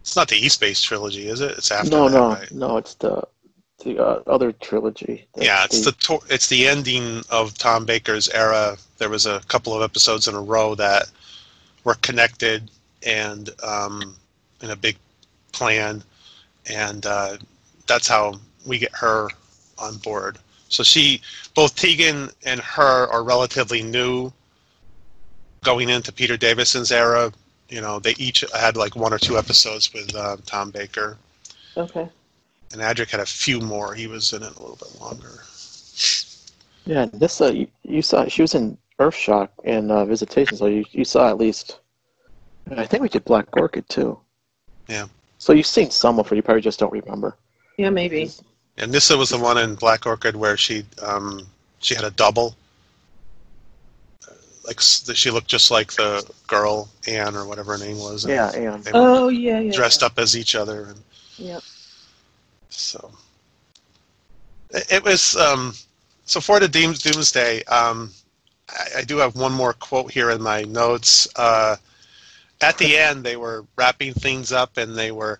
it's 0.01 0.15
not 0.15 0.27
the 0.27 0.35
E-Space 0.35 0.81
trilogy, 0.81 1.27
is 1.27 1.41
it? 1.41 1.51
It's 1.57 1.71
after 1.71 1.89
no, 1.89 2.09
that, 2.09 2.17
no, 2.17 2.29
right? 2.29 2.51
no. 2.51 2.77
It's 2.77 2.95
the 2.95 3.23
the 3.83 3.99
uh, 3.99 4.21
other 4.27 4.51
trilogy. 4.51 5.27
The- 5.33 5.45
Yeah, 5.45 5.65
it's 5.65 5.83
the 5.83 5.91
to- 5.93 6.23
it's 6.29 6.47
the 6.47 6.67
ending 6.67 7.23
of 7.29 7.57
Tom 7.57 7.85
Baker's 7.85 8.29
era. 8.29 8.77
There 8.97 9.09
was 9.09 9.25
a 9.25 9.41
couple 9.47 9.73
of 9.73 9.81
episodes 9.81 10.27
in 10.27 10.35
a 10.35 10.41
row 10.41 10.75
that 10.75 11.09
were 11.83 11.95
connected 11.95 12.69
and 13.05 13.49
um, 13.63 14.15
in 14.61 14.71
a 14.71 14.75
big 14.75 14.97
plan, 15.51 16.03
and 16.69 17.05
uh, 17.05 17.37
that's 17.87 18.07
how 18.07 18.35
we 18.65 18.79
get 18.79 18.91
her 18.93 19.29
on 19.77 19.97
board. 19.97 20.37
So 20.69 20.83
she, 20.83 21.21
both 21.53 21.75
Tegan 21.75 22.29
and 22.45 22.59
her, 22.59 23.07
are 23.07 23.23
relatively 23.23 23.83
new 23.83 24.31
going 25.63 25.89
into 25.89 26.11
Peter 26.11 26.37
Davison's 26.37 26.91
era. 26.91 27.31
You 27.69 27.81
know, 27.81 27.99
they 27.99 28.13
each 28.17 28.43
had 28.53 28.77
like 28.77 28.95
one 28.95 29.13
or 29.13 29.17
two 29.17 29.37
episodes 29.37 29.93
with 29.93 30.15
uh, 30.15 30.37
Tom 30.45 30.69
Baker, 30.71 31.17
Okay. 31.75 32.07
and 32.71 32.81
Adric 32.81 33.09
had 33.09 33.19
a 33.19 33.25
few 33.25 33.59
more. 33.59 33.93
He 33.95 34.07
was 34.07 34.33
in 34.33 34.43
it 34.43 34.55
a 34.55 34.59
little 34.61 34.75
bit 34.77 34.99
longer. 35.01 35.43
Yeah, 36.85 37.07
Nyssa, 37.13 37.55
you, 37.55 37.67
you 37.83 38.01
saw 38.03 38.27
she 38.27 38.43
was 38.43 38.53
in 38.53 38.77
Earthshock 38.99 39.49
and 39.63 39.91
uh, 39.91 40.05
Visitation, 40.05 40.57
so 40.57 40.67
you, 40.67 40.85
you 40.91 41.03
saw 41.05 41.29
at 41.29 41.37
least. 41.37 41.79
I 42.75 42.85
think 42.85 43.01
we 43.03 43.09
did 43.09 43.25
Black 43.25 43.47
Orchid 43.57 43.87
too. 43.89 44.19
Yeah. 44.87 45.07
So 45.37 45.53
you've 45.53 45.65
seen 45.67 45.89
some 45.91 46.19
of 46.19 46.27
her, 46.29 46.35
you 46.35 46.41
probably 46.41 46.61
just 46.61 46.79
don't 46.79 46.91
remember. 46.91 47.35
Yeah, 47.77 47.89
maybe. 47.89 48.31
And 48.77 48.91
Nyssa 48.91 49.17
was 49.17 49.29
the 49.29 49.37
one 49.39 49.57
in 49.57 49.75
Black 49.75 50.05
Orchid 50.05 50.35
where 50.35 50.57
she 50.57 50.83
um, 51.01 51.47
she 51.79 51.95
had 51.95 52.03
a 52.03 52.11
double. 52.11 52.55
Like 54.65 54.79
she 54.81 55.29
looked 55.31 55.47
just 55.47 55.71
like 55.71 55.93
the 55.93 56.27
girl 56.47 56.89
Anne 57.07 57.35
or 57.35 57.45
whatever 57.45 57.73
her 57.77 57.83
name 57.83 57.97
was. 57.99 58.25
and 58.25 58.33
Yeah, 58.33 58.51
and 58.55 58.83
They 58.83 58.93
were 58.93 59.11
Oh 59.11 59.27
yeah, 59.29 59.59
yeah. 59.59 59.71
dressed 59.71 60.01
yeah. 60.01 60.07
up 60.07 60.19
as 60.19 60.35
each 60.35 60.55
other, 60.55 60.85
and 60.85 61.03
Yep. 61.37 61.63
so 62.69 63.11
it, 64.71 64.91
it 64.91 65.03
was. 65.03 65.35
Um, 65.35 65.73
so 66.25 66.39
for 66.39 66.59
the 66.59 66.67
Dooms, 66.67 66.99
Doomsday, 67.03 67.63
um, 67.65 68.11
I, 68.69 68.99
I 68.99 69.03
do 69.03 69.17
have 69.17 69.35
one 69.35 69.53
more 69.53 69.73
quote 69.73 70.11
here 70.11 70.31
in 70.31 70.41
my 70.41 70.63
notes. 70.63 71.27
Uh, 71.35 71.75
at 72.61 72.77
the 72.77 72.97
end, 72.97 73.23
they 73.23 73.35
were 73.35 73.65
wrapping 73.75 74.13
things 74.13 74.51
up, 74.51 74.77
and 74.77 74.95
they 74.95 75.11
were 75.11 75.39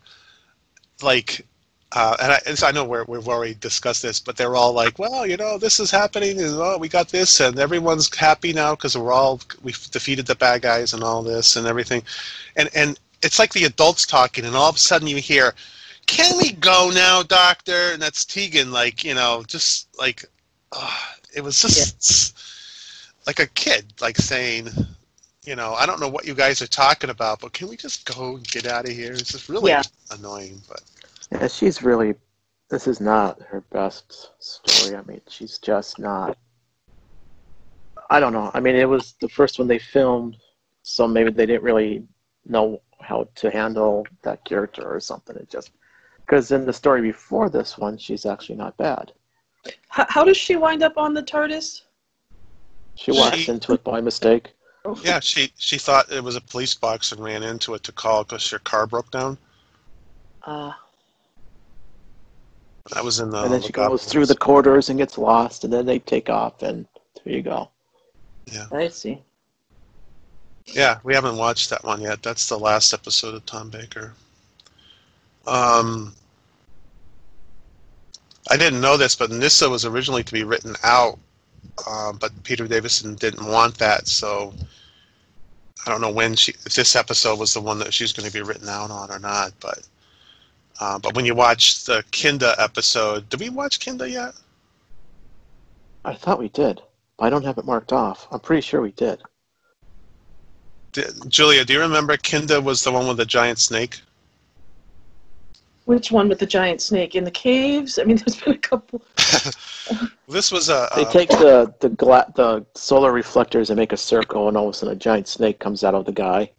like 1.02 1.46
uh, 1.94 2.16
and 2.22 2.32
I, 2.34 2.40
and 2.46 2.58
so 2.58 2.68
I 2.68 2.72
know 2.72 2.84
we're, 2.86 3.06
we've 3.06 3.28
already 3.28 3.56
discussed 3.56 4.02
this, 4.02 4.20
but 4.20 4.36
they're 4.38 4.56
all 4.56 4.74
like, 4.74 5.00
well, 5.00 5.26
you 5.26 5.38
know, 5.38 5.58
this 5.58 5.80
is 5.80 5.92
happening, 5.92 6.40
and 6.42 6.54
oh, 6.56 6.78
we 6.78 6.90
got 6.90 7.10
this, 7.10 7.40
and 7.40 7.58
everyone's 7.60 8.14
happy 8.16 8.54
now 8.54 8.76
because 8.76 8.98
we're 8.98 9.14
all 9.14 9.42
we've 9.64 9.90
defeated 9.92 10.26
the 10.28 10.36
bad 10.36 10.62
guys 10.62 10.94
and 10.94 11.04
all 11.04 11.24
this 11.24 11.56
and 11.56 11.68
everything, 11.68 12.04
and 12.56 12.70
and 12.76 13.00
it's 13.24 13.40
like 13.40 13.54
the 13.54 13.66
adults 13.66 14.06
talking, 14.06 14.46
and 14.46 14.56
all 14.56 14.70
of 14.70 14.76
a 14.76 14.80
sudden 14.80 15.08
you 15.08 15.18
hear, 15.18 15.54
"Can 16.08 16.38
we 16.38 16.52
go 16.52 16.92
now, 16.94 17.24
Doctor?" 17.24 17.92
And 17.94 18.02
that's 18.02 18.26
Tegan, 18.26 18.72
like 18.72 19.04
you 19.04 19.14
know, 19.16 19.44
just 19.48 19.88
like, 19.98 20.26
uh, 20.74 20.98
it 21.36 21.42
was 21.44 21.62
just 21.62 22.38
like 23.28 23.40
a 23.40 23.48
kid, 23.48 23.94
like 24.02 24.18
saying, 24.18 24.70
you 25.46 25.56
know, 25.56 25.74
I 25.76 25.86
don't 25.86 26.00
know 26.00 26.10
what 26.10 26.26
you 26.26 26.34
guys 26.36 26.62
are 26.62 26.68
talking 26.68 27.10
about, 27.10 27.40
but 27.40 27.54
can 27.54 27.70
we 27.70 27.78
just 27.78 28.06
go 28.06 28.36
and 28.36 28.48
get 28.48 28.66
out 28.68 28.86
of 28.86 28.92
here? 28.92 29.14
It's 29.14 29.32
just 29.32 29.50
really 29.50 29.72
Yeah. 29.72 29.82
annoying, 30.12 30.62
but. 30.68 30.82
Yeah, 31.32 31.48
she's 31.48 31.82
really. 31.84 32.16
This 32.70 32.88
is 32.88 33.00
not 33.00 33.42
her 33.44 33.62
best 33.72 34.32
story. 34.40 34.98
I 34.98 35.04
mean, 35.04 35.22
she's 35.28 35.60
just 35.60 36.00
not. 36.00 36.38
I 38.10 38.20
don't 38.20 38.34
know. 38.34 38.52
I 38.54 38.60
mean, 38.60 38.76
it 38.76 38.90
was 38.90 39.14
the 39.22 39.30
first 39.30 39.60
one 39.60 39.68
they 39.68 39.80
filmed, 39.80 40.38
so 40.84 41.08
maybe 41.08 41.32
they 41.32 41.46
didn't 41.46 41.64
really 41.64 42.04
know 42.46 42.82
how 43.00 43.28
to 43.36 43.52
handle 43.52 44.06
that 44.24 44.44
character 44.46 44.84
or 44.84 45.00
something. 45.00 45.36
It 45.36 45.50
just 45.50 45.72
because 46.26 46.52
in 46.52 46.66
the 46.66 46.74
story 46.74 47.02
before 47.02 47.50
this 47.50 47.78
one, 47.78 47.98
she's 47.98 48.26
actually 48.26 48.56
not 48.56 48.78
bad. 48.78 49.12
How, 49.90 50.06
how 50.10 50.24
does 50.24 50.38
she 50.38 50.56
wind 50.56 50.84
up 50.84 50.98
on 50.98 51.14
the 51.14 51.24
TARDIS? 51.24 51.82
She 52.96 53.12
walks 53.12 53.38
She- 53.38 53.52
into 53.52 53.74
it 53.74 53.84
by 53.84 54.02
mistake. 54.02 54.52
Yeah, 55.02 55.20
she 55.20 55.52
she 55.58 55.80
thought 55.80 56.12
it 56.12 56.24
was 56.24 56.36
a 56.36 56.42
police 56.42 56.76
box 56.76 57.12
and 57.12 57.20
ran 57.24 57.42
into 57.42 57.74
it 57.74 57.82
to 57.84 57.92
call 57.92 58.24
because 58.24 58.48
her 58.52 58.60
car 58.60 58.86
broke 58.86 59.10
down. 59.10 59.40
Uh, 60.44 60.74
That 62.94 63.04
was 63.04 63.20
in 63.20 63.32
the. 63.32 63.44
and 63.44 63.52
then 63.52 63.62
she 63.62 63.68
lookout 63.68 63.90
goes 63.90 64.06
through 64.06 64.28
the 64.28 64.36
corridors 64.36 64.90
and 64.90 65.00
gets 65.00 65.18
lost, 65.18 65.64
and 65.64 65.74
then 65.74 65.86
they 65.86 66.00
take 66.00 66.30
off, 66.30 66.62
and 66.62 66.86
there 67.24 67.34
you 67.34 67.42
go. 67.42 67.70
Yeah. 68.46 68.68
I 68.72 68.90
see. 68.90 69.22
Yeah, 70.68 71.00
we 71.04 71.14
haven't 71.14 71.38
watched 71.38 71.70
that 71.70 71.84
one 71.84 72.02
yet. 72.02 72.24
That's 72.24 72.48
the 72.48 72.58
last 72.58 72.94
episode 72.94 73.36
of 73.36 73.46
Tom 73.46 73.70
Baker. 73.70 74.14
Um, 75.48 76.14
I 78.50 78.58
didn't 78.58 78.82
know 78.82 78.98
this, 78.98 79.16
but 79.16 79.32
Nyssa 79.32 79.70
was 79.70 79.86
originally 79.86 80.24
to 80.24 80.34
be 80.34 80.44
written 80.44 80.76
out, 80.84 81.18
um, 81.90 82.18
but 82.18 82.32
Peter 82.44 82.68
Davison 82.68 83.16
didn't 83.16 83.48
want 83.48 83.78
that, 83.78 84.08
so 84.08 84.54
I 85.86 85.92
don't 85.92 86.02
know 86.02 86.12
when 86.12 86.36
she 86.36 86.52
if 86.66 86.74
this 86.74 86.96
episode 86.96 87.40
was 87.40 87.54
the 87.54 87.62
one 87.62 87.80
that 87.80 87.94
she's 87.94 88.12
going 88.12 88.28
to 88.28 88.34
be 88.34 88.42
written 88.42 88.70
out 88.70 88.92
on 88.92 89.12
or 89.12 89.20
not. 89.20 89.54
But 89.60 89.88
uh, 90.80 91.00
but 91.00 91.16
when 91.16 91.26
you 91.26 91.36
watch 91.36 91.86
the 91.86 92.04
Kinda 92.12 92.56
episode, 92.58 93.30
did 93.30 93.40
we 93.40 93.50
watch 93.50 93.80
Kinda 93.80 94.10
yet? 94.10 94.34
I 96.04 96.14
thought 96.14 96.40
we 96.40 96.50
did, 96.50 96.82
but 97.18 97.26
I 97.26 97.30
don't 97.30 97.44
have 97.46 97.58
it 97.58 97.66
marked 97.66 97.92
off. 97.94 98.28
I'm 98.32 98.40
pretty 98.40 98.62
sure 98.62 98.82
we 98.82 98.92
did. 98.92 99.22
Did, 100.92 101.30
Julia, 101.30 101.66
do 101.66 101.74
you 101.74 101.80
remember 101.80 102.16
Kinda 102.18 102.62
was 102.62 102.84
the 102.84 102.92
one 102.92 103.08
with 103.08 103.18
the 103.18 103.26
giant 103.26 103.60
snake? 103.60 104.02
Which 105.86 106.12
one 106.12 106.28
with 106.30 106.40
the 106.40 106.48
giant 106.48 106.82
snake 106.82 107.14
in 107.16 107.24
the 107.24 107.32
caves? 107.32 108.00
I 108.00 108.04
mean, 108.06 108.18
there's 108.26 108.42
been 108.42 108.54
a 108.54 108.58
couple. 108.58 109.02
This 110.28 110.52
was 110.52 110.70
a. 110.70 110.90
They 110.96 111.06
take 111.06 111.30
the 111.30 111.72
the 111.80 111.90
gla- 111.90 112.32
the 112.36 112.66
solar 112.74 113.12
reflectors 113.12 113.70
and 113.70 113.78
make 113.78 113.92
a 113.94 113.98
circle, 113.98 114.48
and 114.48 114.58
all 114.58 114.68
of 114.68 114.74
a 114.74 114.78
sudden 114.78 114.96
a 114.96 114.98
giant 114.98 115.28
snake 115.28 115.60
comes 115.60 115.84
out 115.84 115.94
of 115.94 116.06
the 116.06 116.12
guy. 116.12 116.52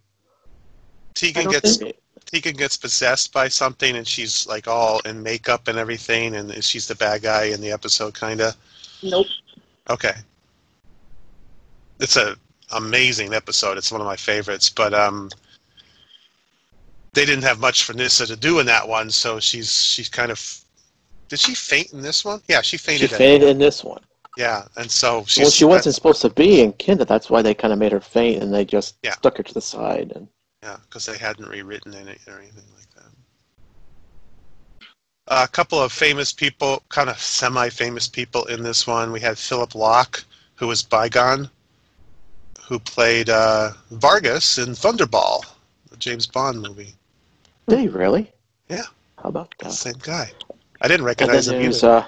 Tegan 1.13 1.49
gets 1.49 1.75
think- 1.75 1.97
Tegan 2.31 2.55
gets 2.55 2.75
possessed 2.77 3.31
by 3.31 3.47
something, 3.47 3.95
and 3.95 4.05
she's 4.07 4.45
like 4.47 4.67
all 4.67 4.99
in 5.05 5.23
makeup 5.23 5.67
and 5.67 5.77
everything, 5.77 6.35
and 6.35 6.63
she's 6.63 6.87
the 6.87 6.95
bad 6.95 7.21
guy 7.21 7.45
in 7.45 7.61
the 7.61 7.71
episode, 7.71 8.19
kinda. 8.19 8.53
Nope. 9.01 9.27
Okay. 9.89 10.13
It's 11.99 12.17
a 12.17 12.35
amazing 12.73 13.33
episode. 13.33 13.77
It's 13.77 13.91
one 13.91 14.01
of 14.01 14.07
my 14.07 14.17
favorites, 14.17 14.69
but 14.69 14.93
um, 14.93 15.29
they 17.13 17.25
didn't 17.25 17.43
have 17.45 17.59
much 17.59 17.85
for 17.85 17.93
Nyssa 17.93 18.27
to 18.27 18.35
do 18.35 18.59
in 18.59 18.65
that 18.65 18.87
one, 18.87 19.09
so 19.09 19.39
she's 19.39 19.71
she's 19.73 20.09
kind 20.09 20.31
of. 20.31 20.59
Did 21.29 21.39
she 21.39 21.55
faint 21.55 21.91
in 21.93 22.01
this 22.01 22.23
one? 22.23 22.41
Yeah, 22.47 22.61
she 22.61 22.77
She 22.77 22.85
fainted. 22.85 23.11
in- 23.11 23.17
fainted 23.17 23.49
in 23.49 23.57
this 23.57 23.83
one. 23.83 24.01
yeah, 24.37 24.65
and 24.75 24.89
so 24.91 25.23
she's. 25.27 25.43
well, 25.43 25.51
she 25.51 25.65
wasn't 25.65 25.95
supposed 25.95 26.21
to 26.21 26.29
be 26.29 26.61
in 26.61 26.73
Kinda. 26.73 27.05
That's 27.05 27.29
why 27.29 27.41
they 27.41 27.53
kind 27.53 27.71
of 27.73 27.79
made 27.79 27.91
her 27.93 28.01
faint, 28.01 28.43
and 28.43 28.53
they 28.53 28.65
just 28.65 28.95
Yeah. 29.03 29.13
stuck 29.13 29.37
her 29.37 29.43
to 29.43 29.53
the 29.53 29.61
side. 29.61 30.11
And 30.13 30.27
Yeah, 30.67 30.75
because 30.83 31.05
they 31.05 31.17
hadn't 31.17 31.47
rewritten 31.47 31.93
it 31.93 32.19
or 32.27 32.39
anything 32.39 32.65
like 32.75 32.89
that. 32.95 33.11
a 35.43 35.47
couple 35.47 35.81
of 35.81 35.93
famous 35.93 36.33
people, 36.33 36.83
kind 36.89 37.09
of 37.09 37.17
semi-famous 37.17 38.09
people 38.09 38.43
in 38.47 38.63
this 38.63 38.85
one. 38.85 39.13
We 39.13 39.21
had 39.21 39.37
Philip 39.37 39.75
Locke, 39.75 40.25
who 40.55 40.67
was 40.67 40.83
Bigon, 40.83 41.49
who 42.67 42.79
played 42.79 43.29
uh, 43.29 43.71
Vargas 43.91 44.57
in 44.57 44.69
Thunderball, 44.73 45.45
the 45.89 45.95
James 45.97 46.27
Bond 46.27 46.61
movie. 46.61 46.93
did 47.69 47.79
he 47.79 47.87
really? 47.87 48.29
Yeah. 48.69 48.83
How 49.23 49.29
about 49.29 49.53
that? 49.59 49.71
same 49.71 49.95
guy. 50.01 50.29
I 50.81 50.89
didn't 50.89 51.05
recognize 51.05 51.47
him 51.47 51.61
either. 51.61 51.87
uh, 51.87 52.05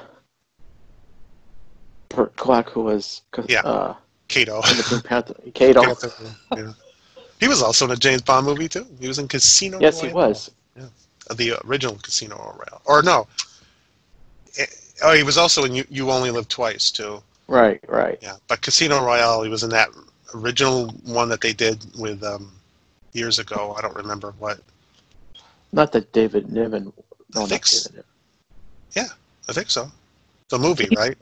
Burt 2.10 2.36
Kwouk, 2.36 2.70
who 2.72 2.82
was 2.84 3.22
Yeah. 3.48 3.62
uh, 3.62 3.96
Cato. 4.28 4.58
in 4.70 4.78
the 4.78 4.84
Pink 4.90 5.04
Panther. 5.06 5.36
Cato. 5.54 5.96
yeah. 6.58 6.74
He 7.40 7.48
was 7.48 7.62
also 7.62 7.86
in 7.86 7.92
a 7.92 7.96
James 7.96 8.22
Bond 8.22 8.46
movie 8.46 8.68
too. 8.68 8.86
He 9.00 9.08
was 9.08 9.20
in 9.20 9.28
Casino. 9.28 9.78
Royale. 9.78 9.82
Yes, 9.82 10.02
he 10.02 10.08
Royale. 10.08 10.30
was. 10.30 10.52
the 11.36 11.54
original 11.66 11.96
Casino 11.96 12.36
Royale. 12.38 12.82
Or 12.86 13.02
no. 13.02 13.28
Eh, 14.58 14.66
Oh, 15.02 15.14
he 15.14 15.24
was 15.24 15.38
also 15.38 15.64
in 15.64 15.74
You, 15.74 15.86
you 15.90 16.12
Only 16.12 16.32
Live 16.32 16.48
Twice 16.48 16.92
too. 16.92 17.22
Right, 17.48 17.80
right. 17.88 18.20
Yeah, 18.22 18.36
but 18.48 18.62
Casino 18.62 19.04
Royale, 19.04 19.44
he 19.44 19.50
was 19.50 19.64
in 19.64 19.70
that 19.70 19.90
original 20.36 20.90
one 21.06 21.30
that 21.30 21.42
they 21.42 21.54
did 21.54 21.84
with 21.98 22.24
um, 22.24 22.52
years 23.14 23.40
ago. 23.40 23.74
I 23.78 23.82
don't 23.82 23.96
remember 23.96 24.34
what. 24.40 24.60
Not 25.72 25.92
that 25.94 26.12
David 26.12 26.52
Niven. 26.52 26.92
No, 27.34 27.42
not 27.42 27.50
Thanks. 27.50 27.84
David 27.84 27.92
Niven. 27.96 28.06
Yeah, 28.96 29.08
I 29.48 29.54
think 29.54 29.70
so. 29.70 29.90
The 30.50 30.60
movie, 30.60 30.90
right? 30.96 31.16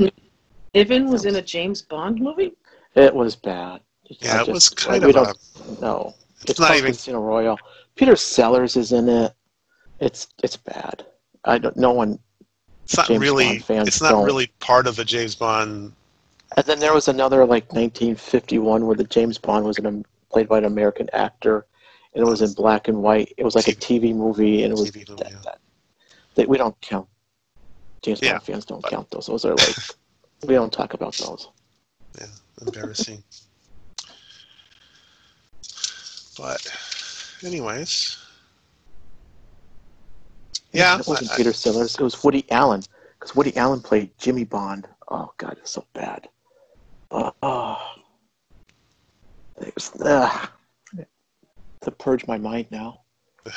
Niven 0.74 1.10
was 1.10 1.26
in 1.26 1.36
a 1.36 1.42
James 1.42 1.82
Bond 1.82 2.20
movie. 2.20 2.54
It 2.96 3.14
was 3.14 3.36
bad. 3.36 3.82
Yeah, 4.10 4.40
I 4.40 4.42
it 4.42 4.48
was 4.48 4.70
kind 4.70 5.04
we 5.04 5.14
of 5.14 5.28
a. 5.28 5.82
know. 5.82 6.14
It's 6.48 6.60
not 6.60 6.68
called 6.68 6.80
even. 6.80 6.92
Casino 6.92 7.20
Royale. 7.22 7.60
Peter 7.96 8.16
Sellers 8.16 8.76
is 8.76 8.92
in 8.92 9.10
it. 9.10 9.34
It's 10.00 10.28
it's 10.44 10.56
bad. 10.58 11.06
I 11.46 11.58
don't. 11.58 11.76
No 11.76 11.92
one. 11.92 12.20
It's 12.84 12.96
not 12.96 13.08
James 13.08 13.22
really. 13.22 13.60
Fans 13.60 13.88
It's 13.88 14.02
not 14.02 14.12
don't. 14.12 14.26
really 14.26 14.48
part 14.60 14.88
of 14.88 14.96
the 14.96 15.04
James 15.04 15.36
Bond. 15.36 15.92
And 16.56 16.66
then 16.66 16.80
there 16.80 16.94
was 16.94 17.10
another 17.10 17.40
like 17.46 17.66
1951 17.74 18.86
where 18.86 18.96
the 18.96 19.04
James 19.04 19.38
Bond 19.38 19.66
was 19.66 19.78
an, 19.80 20.06
played 20.32 20.48
by 20.48 20.60
an 20.60 20.66
American 20.66 21.10
actor, 21.12 21.66
and 22.14 22.26
it 22.26 22.30
was 22.30 22.42
in 22.42 22.54
black 22.54 22.88
and 22.88 23.04
white. 23.04 23.34
It 23.38 23.44
was 23.44 23.56
like 23.56 23.68
a 23.68 23.74
TV 23.74 24.16
movie, 24.16 24.64
and 24.64 24.72
it 24.72 24.80
was 24.80 24.90
TV 24.92 25.10
movie, 25.10 25.24
that, 25.24 25.32
yeah. 25.34 25.38
that, 25.44 25.60
that 26.36 26.48
we 26.48 26.58
don't 26.58 26.80
count. 26.80 27.08
James 28.02 28.22
Yeah, 28.22 28.34
Bond 28.34 28.44
fans 28.44 28.66
don't 28.66 28.82
but- 28.82 28.92
count 28.92 29.12
those. 29.12 29.26
Those 29.26 29.44
are 29.44 29.56
like 29.56 29.76
we 30.46 30.54
don't 30.54 30.72
talk 30.72 30.94
about 30.94 31.14
those. 31.16 31.50
Yeah, 32.18 32.28
embarrassing. 32.62 33.22
But, 36.38 36.66
anyways. 37.44 38.18
Yeah, 40.72 41.00
it 41.00 41.08
wasn't 41.08 41.32
I- 41.32 41.34
I- 41.34 41.38
Peter 41.38 41.54
Sellers. 41.54 41.96
It 41.96 42.02
was 42.02 42.24
Woody 42.24 42.50
Allen 42.52 42.84
because 43.20 43.36
Woody 43.36 43.56
Allen 43.58 43.82
played 43.82 44.18
Jimmy 44.18 44.44
Bond. 44.44 44.88
Oh 45.10 45.34
God, 45.38 45.58
it's 45.60 45.72
so 45.72 45.86
bad. 45.94 46.28
Uh, 47.10 47.32
oh, 47.42 47.96
it 49.62 49.74
was, 49.74 49.92
uh, 50.02 50.48
to 51.82 51.92
purge 51.92 52.28
my 52.28 52.38
mind 52.38 52.68
now. 52.72 53.02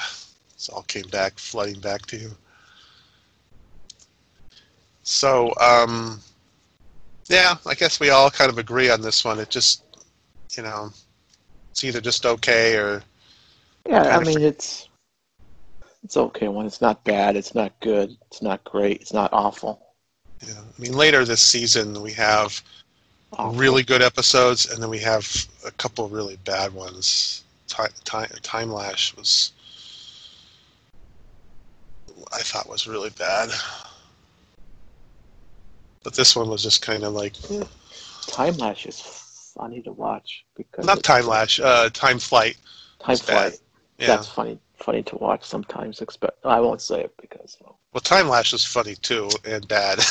This 0.60 0.68
all 0.68 0.82
came 0.82 1.08
back, 1.08 1.38
flooding 1.38 1.80
back 1.80 2.04
to 2.04 2.18
you. 2.18 2.36
So, 5.04 5.54
um, 5.58 6.20
yeah, 7.30 7.56
I 7.64 7.74
guess 7.74 7.98
we 7.98 8.10
all 8.10 8.30
kind 8.30 8.50
of 8.50 8.58
agree 8.58 8.90
on 8.90 9.00
this 9.00 9.24
one. 9.24 9.38
It 9.38 9.48
just, 9.48 9.84
you 10.54 10.62
know, 10.62 10.90
it's 11.70 11.84
either 11.84 12.00
just 12.00 12.26
okay 12.26 12.76
or 12.76 13.02
Yeah, 13.88 14.16
I 14.16 14.24
mean 14.24 14.40
it's 14.42 14.88
it's 16.02 16.16
okay 16.16 16.48
when 16.48 16.66
it's 16.66 16.80
not 16.80 17.04
bad, 17.04 17.36
it's 17.36 17.54
not 17.54 17.78
good, 17.80 18.16
it's 18.28 18.42
not 18.42 18.64
great, 18.64 19.00
it's 19.00 19.12
not 19.12 19.32
awful. 19.32 19.80
know. 20.48 20.54
I 20.60 20.80
mean, 20.80 20.92
later 20.92 21.24
this 21.24 21.42
season 21.42 22.00
we 22.02 22.12
have 22.12 22.62
Awful. 23.32 23.52
really 23.58 23.82
good 23.82 24.02
episodes, 24.02 24.66
and 24.70 24.82
then 24.82 24.90
we 24.90 24.98
have 24.98 25.46
a 25.64 25.70
couple 25.72 26.04
of 26.04 26.12
really 26.12 26.36
bad 26.44 26.72
ones. 26.72 27.44
Time, 27.68 27.90
time, 28.04 28.28
time 28.42 28.72
Lash 28.72 29.14
was, 29.16 29.52
I 32.32 32.38
thought 32.40 32.68
was 32.68 32.88
really 32.88 33.10
bad. 33.10 33.50
But 36.02 36.14
this 36.14 36.34
one 36.34 36.48
was 36.48 36.62
just 36.62 36.82
kind 36.82 37.04
of 37.04 37.12
like, 37.12 37.34
eh, 37.52 37.62
Time 38.26 38.56
Lash 38.56 38.86
is 38.86 39.00
funny 39.56 39.82
to 39.82 39.92
watch 39.92 40.44
because 40.56 40.84
not 40.86 41.02
Time 41.02 41.26
Lash, 41.26 41.60
uh, 41.60 41.90
Time 41.90 42.18
Flight. 42.18 42.56
Time 43.00 43.10
was 43.12 43.22
bad. 43.22 43.52
Flight. 43.52 43.60
Yeah, 43.98 44.06
That's 44.08 44.28
funny 44.28 44.58
funny 44.76 45.02
to 45.04 45.16
watch 45.16 45.44
sometimes. 45.44 46.00
Expect 46.00 46.44
I 46.44 46.60
won't 46.60 46.80
say 46.80 47.00
it 47.02 47.14
because 47.20 47.56
well, 47.60 47.78
Well, 47.92 48.00
Time 48.00 48.28
Lash 48.28 48.52
is 48.52 48.64
funny 48.64 48.94
too 48.94 49.28
and 49.44 49.66
bad. 49.68 50.00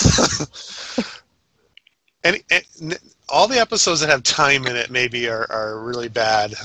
Any, 2.23 2.41
and 2.52 2.99
all 3.30 3.47
the 3.47 3.60
episodes 3.60 4.02
that 4.02 4.10
have 4.10 4.23
time 4.23 4.67
in 4.67 4.75
it 4.75 4.89
maybe 4.91 5.28
are, 5.30 5.47
are 5.49 5.80
really 5.80 6.10
bad. 6.10 6.54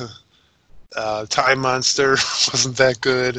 Uh, 0.96 1.26
time 1.26 1.58
Monster 1.58 2.10
wasn't 2.52 2.76
that 2.76 3.00
good. 3.00 3.34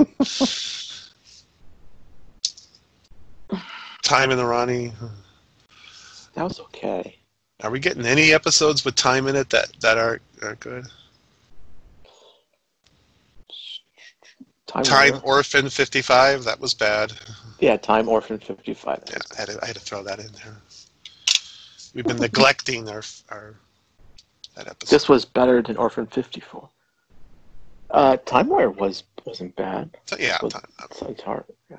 time 4.04 4.30
in 4.30 4.38
the 4.38 4.46
Rani. 4.46 4.92
that 6.34 6.44
was 6.44 6.60
okay. 6.60 7.18
Are 7.64 7.72
we 7.72 7.80
getting 7.80 8.06
any 8.06 8.34
episodes 8.34 8.84
with 8.84 8.96
time 8.96 9.28
in 9.28 9.36
it 9.36 9.50
that 9.50 9.72
that 9.82 9.98
are, 9.98 10.20
are 10.44 10.56
good? 10.56 10.86
Time, 14.68 14.84
Time 14.84 15.22
Orphan 15.24 15.70
55, 15.70 16.44
that 16.44 16.60
was 16.60 16.74
bad. 16.74 17.14
yeah, 17.60 17.78
Time 17.78 18.10
Orphan 18.10 18.40
fifty 18.40 18.74
five. 18.74 19.02
Yeah, 19.10 19.18
I 19.38 19.40
had 19.42 19.50
to, 19.50 19.60
I 19.64 19.68
had 19.68 19.76
to 19.76 19.82
throw 19.82 20.04
that 20.04 20.20
in 20.20 20.28
there. 20.34 20.58
We've 21.94 22.04
been 22.06 22.18
neglecting 22.18 22.90
our 22.90 23.04
our 23.30 23.56
that 24.56 24.68
episode. 24.68 24.94
This 24.94 25.08
was 25.08 25.24
better 25.24 25.62
than 25.62 25.78
Orphan 25.78 26.08
fifty 26.08 26.42
four. 26.42 26.68
Uh, 27.92 28.18
Time 28.18 28.50
Warrior 28.50 28.72
was 28.72 29.04
wasn't 29.24 29.56
bad. 29.56 29.96
So, 30.08 30.18
yeah, 30.20 30.38
was- 30.44 30.52
time, 30.54 30.66
It's 31.10 31.22
hard. 31.22 31.46
Yeah. 31.70 31.78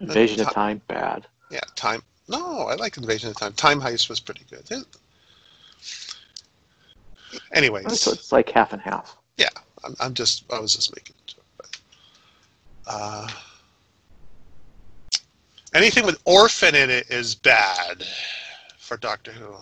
Invasion 0.00 0.40
of 0.40 0.52
Time 0.52 0.80
bad. 0.88 1.26
yeah, 1.50 1.60
time. 1.74 2.02
No, 2.28 2.62
I 2.66 2.74
like 2.74 2.96
Invasion 2.96 3.30
of 3.30 3.36
Time. 3.36 3.52
Time 3.54 3.80
Heist 3.80 4.08
was 4.08 4.20
pretty 4.20 4.44
good. 4.50 4.70
It- 4.70 4.86
Anyways, 7.52 8.00
So 8.00 8.12
it's 8.12 8.32
like 8.32 8.48
half 8.50 8.72
and 8.72 8.80
half. 8.82 9.16
Yeah, 9.36 9.48
I'm, 9.84 9.94
I'm 10.00 10.14
just 10.14 10.44
I 10.52 10.58
was 10.60 10.74
just 10.74 10.94
making 10.94 11.14
it. 11.26 11.34
But, 11.56 11.80
uh, 12.86 13.28
anything 15.74 16.04
with 16.06 16.20
orphan 16.24 16.74
in 16.74 16.90
it 16.90 17.10
is 17.10 17.34
bad 17.34 18.04
for 18.78 18.96
Doctor 18.96 19.30
Who. 19.32 19.54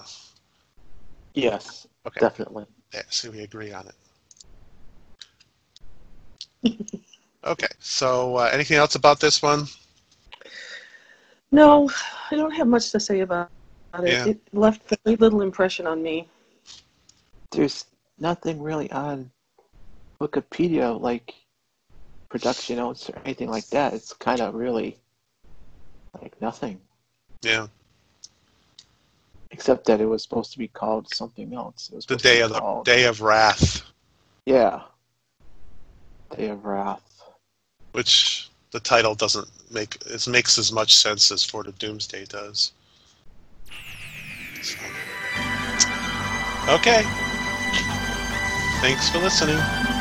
Yes, 1.35 1.87
Okay. 2.07 2.21
definitely. 2.21 2.67
Yeah, 2.95 3.03
see, 3.11 3.29
we 3.29 3.41
agree 3.41 3.73
on 3.73 3.89
it. 6.63 7.01
okay, 7.45 7.67
so 7.81 8.37
uh, 8.37 8.51
anything 8.53 8.77
else 8.77 8.95
about 8.95 9.21
this 9.21 9.43
one? 9.43 9.67
No, 11.53 11.91
I 12.31 12.37
don't 12.37 12.51
have 12.53 12.67
much 12.67 12.91
to 12.93 13.01
say 13.01 13.21
about 13.21 13.51
it. 14.01 14.09
Yeah. 14.09 14.27
It 14.27 14.41
left 14.53 14.83
very 15.05 15.17
little 15.17 15.43
impression 15.43 15.87
on 15.87 16.03
me. 16.03 16.29
There's 17.53 17.87
nothing 18.19 18.61
really 18.61 18.91
on 18.91 19.31
Wikipedia 20.21 21.01
like 21.01 21.35
production 22.29 22.77
notes 22.77 23.09
or 23.09 23.19
anything 23.25 23.49
like 23.51 23.67
that. 23.69 23.95
It's 23.95 24.13
kind 24.13 24.41
of 24.41 24.55
really 24.55 24.99
like 26.21 26.39
nothing, 26.41 26.81
Yeah, 27.43 27.69
except 29.51 29.87
that 29.87 30.01
it 30.01 30.07
was 30.07 30.23
supposed 30.23 30.53
to 30.53 30.59
be 30.59 30.69
called 30.69 31.13
something 31.15 31.55
else. 31.55 31.91
It 31.91 31.97
was 31.97 32.07
the 32.07 32.17
day 32.17 32.41
of 32.41 32.51
the 32.51 32.59
called- 32.59 32.85
day 32.87 33.05
of 33.05 33.21
wrath, 33.21 33.83
Yeah. 34.47 34.83
Day 36.37 36.49
of 36.49 36.65
Wrath. 36.65 37.03
which 37.93 38.51
the 38.77 38.81
title 38.81 39.15
doesn't 39.15 39.49
make 39.71 39.97
it 40.05 40.29
makes 40.29 40.59
as 40.59 40.71
much 40.71 40.95
sense 40.95 41.31
as 41.31 41.43
for 41.43 41.63
the 41.63 41.73
Doomsday 41.73 42.27
does. 42.27 42.73
So. 44.61 44.77
Okay. 46.69 47.03
Thanks 48.83 49.09
for 49.09 49.19
listening. 49.19 49.96